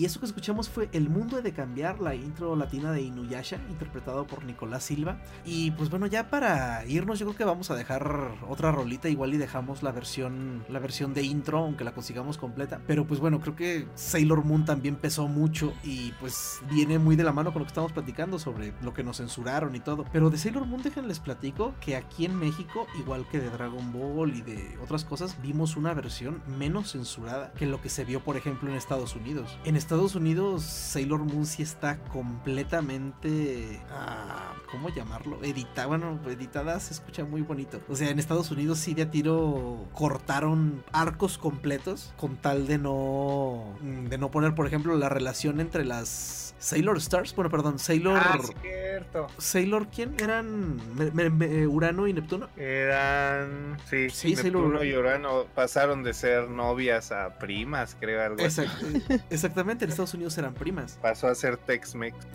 [0.07, 4.45] eso que escuchamos fue El Mundo de Cambiar, la intro latina de Inuyasha, interpretado por
[4.45, 5.21] Nicolás Silva.
[5.45, 9.33] Y pues bueno, ya para irnos, yo creo que vamos a dejar otra rolita, igual
[9.33, 12.79] y dejamos la versión, la versión de intro, aunque la consigamos completa.
[12.87, 17.25] Pero pues bueno, creo que Sailor Moon también pesó mucho y pues viene muy de
[17.25, 20.05] la mano con lo que estamos platicando sobre lo que nos censuraron y todo.
[20.13, 24.33] Pero de Sailor Moon, déjenles platico que aquí en México, igual que de Dragon Ball
[24.33, 28.37] y de otras cosas, vimos una versión menos censurada que lo que se vio, por
[28.37, 29.57] ejemplo, en Estados Unidos.
[29.65, 33.81] En Estados Unidos, Sailor Moon sí está completamente.
[33.91, 35.39] ah, ¿Cómo llamarlo?
[35.43, 35.87] Editada.
[35.87, 37.79] Bueno, editada se escucha muy bonito.
[37.89, 42.77] O sea, en Estados Unidos sí de a tiro cortaron arcos completos con tal de
[42.77, 43.75] no.
[43.81, 47.35] mm, de no poner, por ejemplo, la relación entre las Sailor Stars.
[47.35, 48.17] Bueno, perdón, Sailor.
[48.21, 49.27] Ah, cierto.
[49.37, 50.15] Sailor, ¿quién?
[50.19, 52.49] ¿Eran Me- Me- Me- Urano y Neptuno?
[52.57, 53.77] Eran.
[53.89, 54.87] Sí, Sí, Sailor Neptuno Moon.
[54.87, 58.61] y Urano pasaron de ser novias a primas, creo, algo así.
[58.61, 60.99] Exact- exactamente, en Estados Unidos eran primas.
[61.01, 62.15] Pasó a ser Tex-Mex.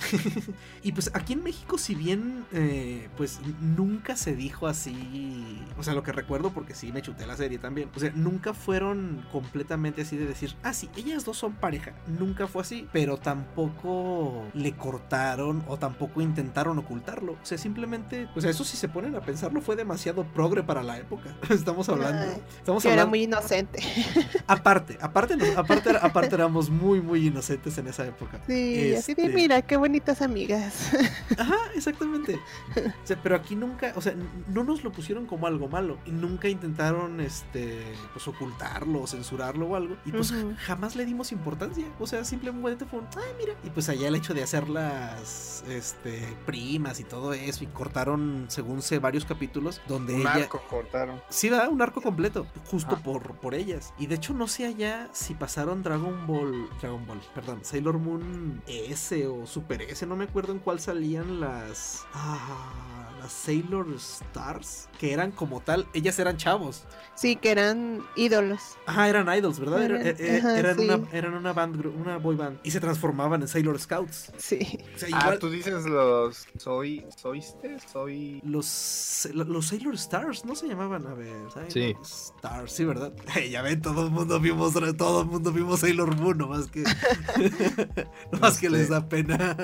[0.83, 5.95] Y pues aquí en México, si bien eh, pues nunca se dijo así, o sea,
[5.95, 10.03] lo que recuerdo porque sí me chuté la serie también, o sea, nunca fueron completamente
[10.03, 14.73] así de decir, ah, sí, ellas dos son pareja, nunca fue así, pero tampoco le
[14.73, 19.21] cortaron o tampoco intentaron ocultarlo, o sea, simplemente, o sea, eso si se ponen a
[19.21, 22.25] pensarlo fue demasiado progre para la época, estamos hablando,
[22.59, 23.81] estamos que era hablando, muy inocente.
[24.47, 28.41] aparte, aparte, nos- aparte, aparte éramos muy, muy inocentes en esa época.
[28.47, 30.91] Sí, así de Este- mira, qué bonitas amigas.
[31.39, 32.37] Ajá, exactamente.
[32.77, 34.15] O sea, pero aquí nunca, o sea,
[34.49, 37.83] no nos lo pusieron como algo malo y nunca intentaron, este,
[38.13, 39.97] pues ocultarlo o censurarlo o algo.
[40.05, 41.87] Y pues jamás le dimos importancia.
[42.01, 43.55] O sea, simplemente fue un, ay, mira.
[43.65, 48.83] Y pues allá el hecho de hacerlas, este, primas y todo eso y cortaron, según
[48.83, 50.35] sé, varios capítulos donde Un ella...
[50.35, 51.21] arco cortaron.
[51.29, 53.03] Sí, da un arco completo, justo Ah.
[53.03, 53.93] por, por ellas.
[53.99, 58.63] Y de hecho, no sé allá si pasaron Dragon Ball, Dragon Ball, perdón, Sailor Moon
[58.67, 62.05] S o Super S, no me acuerdo en cuál salían las.
[62.15, 66.85] Ah, las Sailor Stars, que eran como tal, ellas eran chavos.
[67.15, 68.61] Sí, que eran ídolos.
[68.85, 69.83] Ajá, eran idols, ¿verdad?
[69.85, 70.85] Era- Eran- eh, ajá, eran, sí.
[70.89, 72.59] una, eran una band, una boy band.
[72.65, 74.33] Y se transformaban en Sailor Scouts.
[74.39, 74.79] Sí.
[74.95, 76.47] O sea, Ah, tú dices los.
[76.59, 77.07] Soy.
[77.17, 77.79] ¿Soiste?
[77.93, 78.41] Soy.
[78.45, 81.07] Los, los Sailor Stars, ¿no se llamaban?
[81.07, 81.95] A ver, Sailor Sí.
[82.03, 83.13] Stars, sí, ¿verdad?
[83.51, 86.83] ya ven, todo el mundo vimos, todo el mundo vimos Sailor Moon, nomás que,
[88.33, 89.57] nomás que Este- les da pena.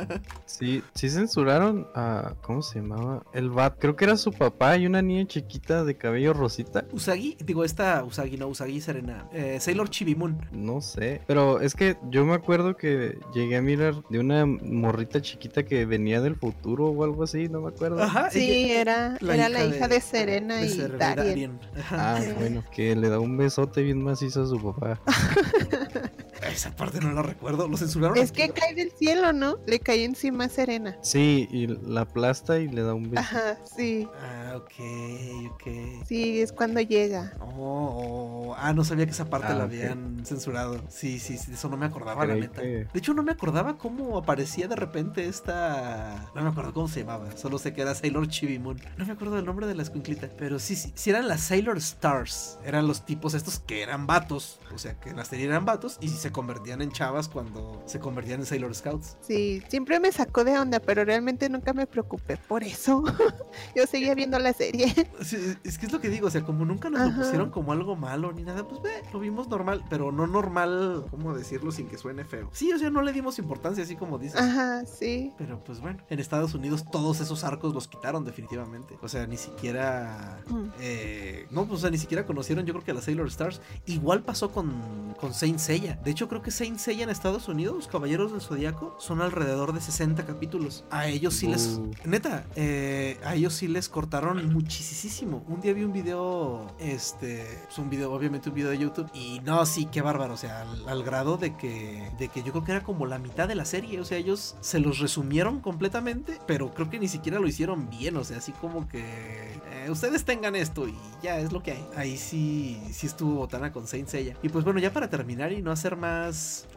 [0.46, 2.34] Sí, sí censuraron a.
[2.42, 3.22] ¿Cómo se llamaba?
[3.32, 3.76] El Bat.
[3.78, 6.84] Creo que era su papá y una niña chiquita de cabello rosita.
[6.92, 9.28] Usagi, digo, esta Usagi, no, Usagi Serena.
[9.32, 10.38] Eh, Sailor Chibimun.
[10.52, 11.20] No sé.
[11.26, 15.84] Pero es que yo me acuerdo que llegué a mirar de una morrita chiquita que
[15.86, 18.02] venía del futuro o algo así, no me acuerdo.
[18.02, 21.58] Ajá, Sí, ella- era era la hija de, Serena de y Darien.
[21.78, 22.16] Ajá.
[22.16, 25.00] Ah, bueno, que le da un besote bien macizo a su papá.
[26.42, 28.16] Esa parte no la recuerdo, lo censuraron.
[28.18, 29.58] Es aquí, que cae del cielo, ¿no?
[29.66, 30.96] Le cae encima a Serena.
[31.02, 33.20] Sí, y la aplasta y le da un beso.
[33.20, 34.08] Ajá, sí.
[34.22, 36.06] Ah, ok, ok.
[36.06, 37.32] Sí, es cuando llega.
[37.40, 40.80] Oh, oh, ah, no sabía que esa parte Ah, la habían censurado.
[40.88, 42.62] Sí, sí, sí, eso no me acordaba, la neta.
[42.62, 46.30] que- De hecho, no me acordaba cómo aparecía de repente esta.
[46.34, 47.36] No me acuerdo cómo se llamaba.
[47.36, 48.80] Solo sé que era Sailor Chibimun.
[48.96, 50.28] No me acuerdo del nombre de la escuinclita.
[50.36, 52.58] Pero sí, sí, sí eran las Sailor Stars.
[52.64, 54.60] Eran los tipos estos que eran vatos.
[54.74, 55.98] O sea, que en la serie eran vatos.
[56.00, 59.16] Y se convertían en chavas cuando se convertían en Sailor Scouts.
[59.20, 63.04] Sí, siempre me sacó de onda, pero realmente nunca me preocupé por eso.
[63.76, 64.94] Yo seguía viendo la serie.
[65.22, 67.72] Sí, es que es lo que digo, o sea, como nunca nos lo pusieron como
[67.72, 71.88] algo malo ni nada, pues ve, lo vimos normal, pero no normal, ¿cómo decirlo sin
[71.88, 72.50] que suene feo?
[72.52, 74.40] Sí, o sea, no le dimos importancia, así como dices.
[74.40, 75.32] Ajá, sí.
[75.38, 78.98] Pero pues bueno, en Estados Unidos todos esos arcos los quitaron definitivamente.
[79.02, 80.40] O sea, ni siquiera...
[80.48, 80.64] Mm.
[80.80, 83.60] eh, no, pues, o sea, ni siquiera conocieron yo creo que a las Sailor Stars.
[83.86, 85.98] Igual pasó con, con Saint Seiya.
[86.04, 89.80] De hecho, creo que Saint Seiya en Estados Unidos, Caballeros del Zodiaco, son alrededor de
[89.80, 90.84] 60 capítulos.
[90.90, 91.78] A ellos sí les...
[91.78, 91.92] Uh.
[92.04, 95.44] Neta, eh, a ellos sí les cortaron muchísimo.
[95.46, 99.10] Un día vi un video, este, pues un video, obviamente un video de YouTube.
[99.14, 100.34] Y no, sí, qué bárbaro.
[100.34, 103.18] O sea, al, al grado de que, de que yo creo que era como la
[103.18, 104.00] mitad de la serie.
[104.00, 108.16] O sea, ellos se los resumieron completamente, pero creo que ni siquiera lo hicieron bien.
[108.16, 111.86] O sea, así como que eh, ustedes tengan esto y ya es lo que hay.
[111.96, 114.36] Ahí sí, sí estuvo botana con Saint Seiya.
[114.42, 116.07] Y pues bueno, ya para terminar y no hacer más,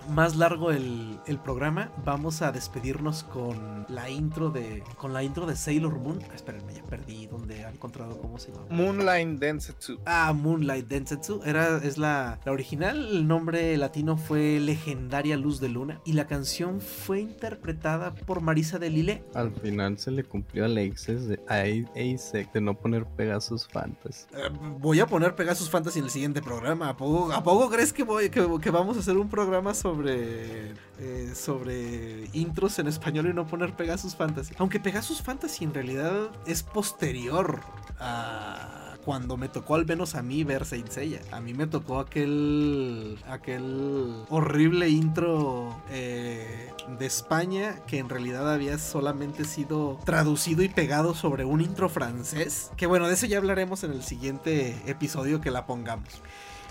[0.09, 5.45] más largo el, el programa, vamos a despedirnos con la intro de, con la intro
[5.45, 6.19] de Sailor Moon.
[6.29, 8.65] Ah, espérenme, ya perdí donde han encontrado cómo se llama.
[8.69, 9.99] Moonlight Densetsu.
[10.05, 11.41] Ah, Moonlight Densetsu.
[11.45, 13.07] Era, es la, la original.
[13.11, 16.01] El nombre latino fue Legendaria Luz de Luna.
[16.05, 19.23] Y la canción fue interpretada por Marisa de Lille.
[19.33, 24.25] Al final se le cumplió a Alexis de a de no poner Pegasus Fantasy.
[24.33, 24.49] Eh,
[24.79, 26.89] voy a poner Pegasus Fantasy en el siguiente programa.
[26.89, 30.71] ¿A poco, a poco crees que, voy, que, que vamos a hacer un programa sobre,
[30.99, 34.53] eh, sobre intros en español y no poner Pegasus Fantasy?
[34.57, 37.61] Aunque Pegasus Fantasy en realidad es posterior
[37.99, 41.21] a cuando me tocó al menos a mí ver Saint Seiya.
[41.31, 48.77] A mí me tocó aquel aquel horrible intro eh, de España que en realidad había
[48.77, 52.71] solamente sido traducido y pegado sobre un intro francés.
[52.77, 56.21] Que bueno, de eso ya hablaremos en el siguiente episodio que la pongamos.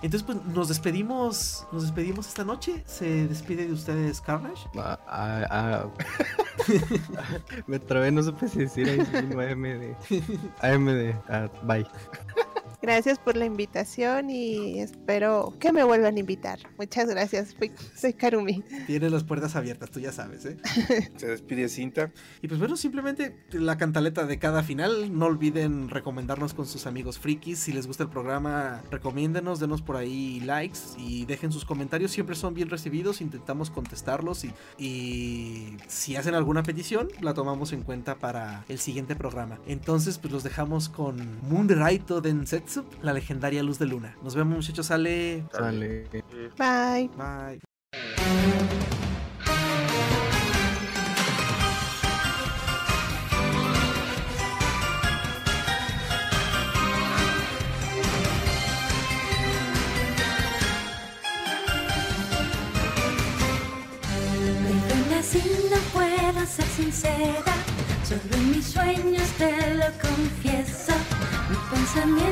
[0.03, 1.67] Entonces, pues nos despedimos.
[1.73, 2.83] Nos despedimos esta noche.
[2.87, 4.69] Se despide de ustedes Carnage.
[4.77, 5.87] Ah, ah, ah.
[7.67, 9.97] Me trabé, no supe si decir AMD.
[10.61, 11.65] AMD.
[11.65, 11.87] Bye.
[12.83, 16.59] Gracias por la invitación y espero que me vuelvan a invitar.
[16.79, 17.55] Muchas gracias.
[17.95, 18.63] Soy Karumi.
[18.87, 20.57] Tienes las puertas abiertas, tú ya sabes, ¿eh?
[21.17, 22.11] Se despide Cinta.
[22.41, 25.17] Y pues bueno, simplemente la cantaleta de cada final.
[25.19, 27.59] No olviden recomendarnos con sus amigos frikis.
[27.59, 32.13] Si les gusta el programa, recomiéndenos, denos por ahí likes y dejen sus comentarios.
[32.13, 33.21] Siempre son bien recibidos.
[33.21, 39.17] Intentamos contestarlos y, y si hacen alguna petición, la tomamos en cuenta para el siguiente
[39.17, 39.59] programa.
[39.67, 42.70] Entonces, pues los dejamos con Moonraito Densetsu,
[43.03, 44.17] la legendaria luz de luna.
[44.23, 44.87] Nos vemos, muchachos.
[44.87, 45.45] Sale.
[45.53, 46.09] Sale.
[46.59, 47.11] Bye.
[47.17, 47.61] Bye.
[64.89, 65.39] Perdona si
[65.71, 67.55] no puedo ser sincera,
[68.05, 70.93] solo en mis sueños te lo confieso.
[71.49, 72.30] Mis pensamientos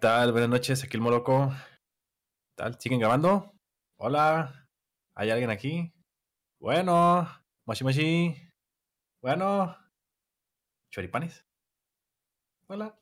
[0.00, 0.32] tal?
[0.32, 1.50] Buenas noches, aquí el Moloco.
[1.50, 2.80] ¿Qué tal?
[2.80, 3.52] ¿Siguen grabando?
[3.98, 4.66] Hola,
[5.14, 5.92] ¿hay alguien aquí?
[6.58, 7.28] Bueno,
[7.66, 8.36] moshi moshi.
[9.20, 9.76] Bueno,
[10.90, 11.44] choripanes.
[12.68, 12.99] Hola.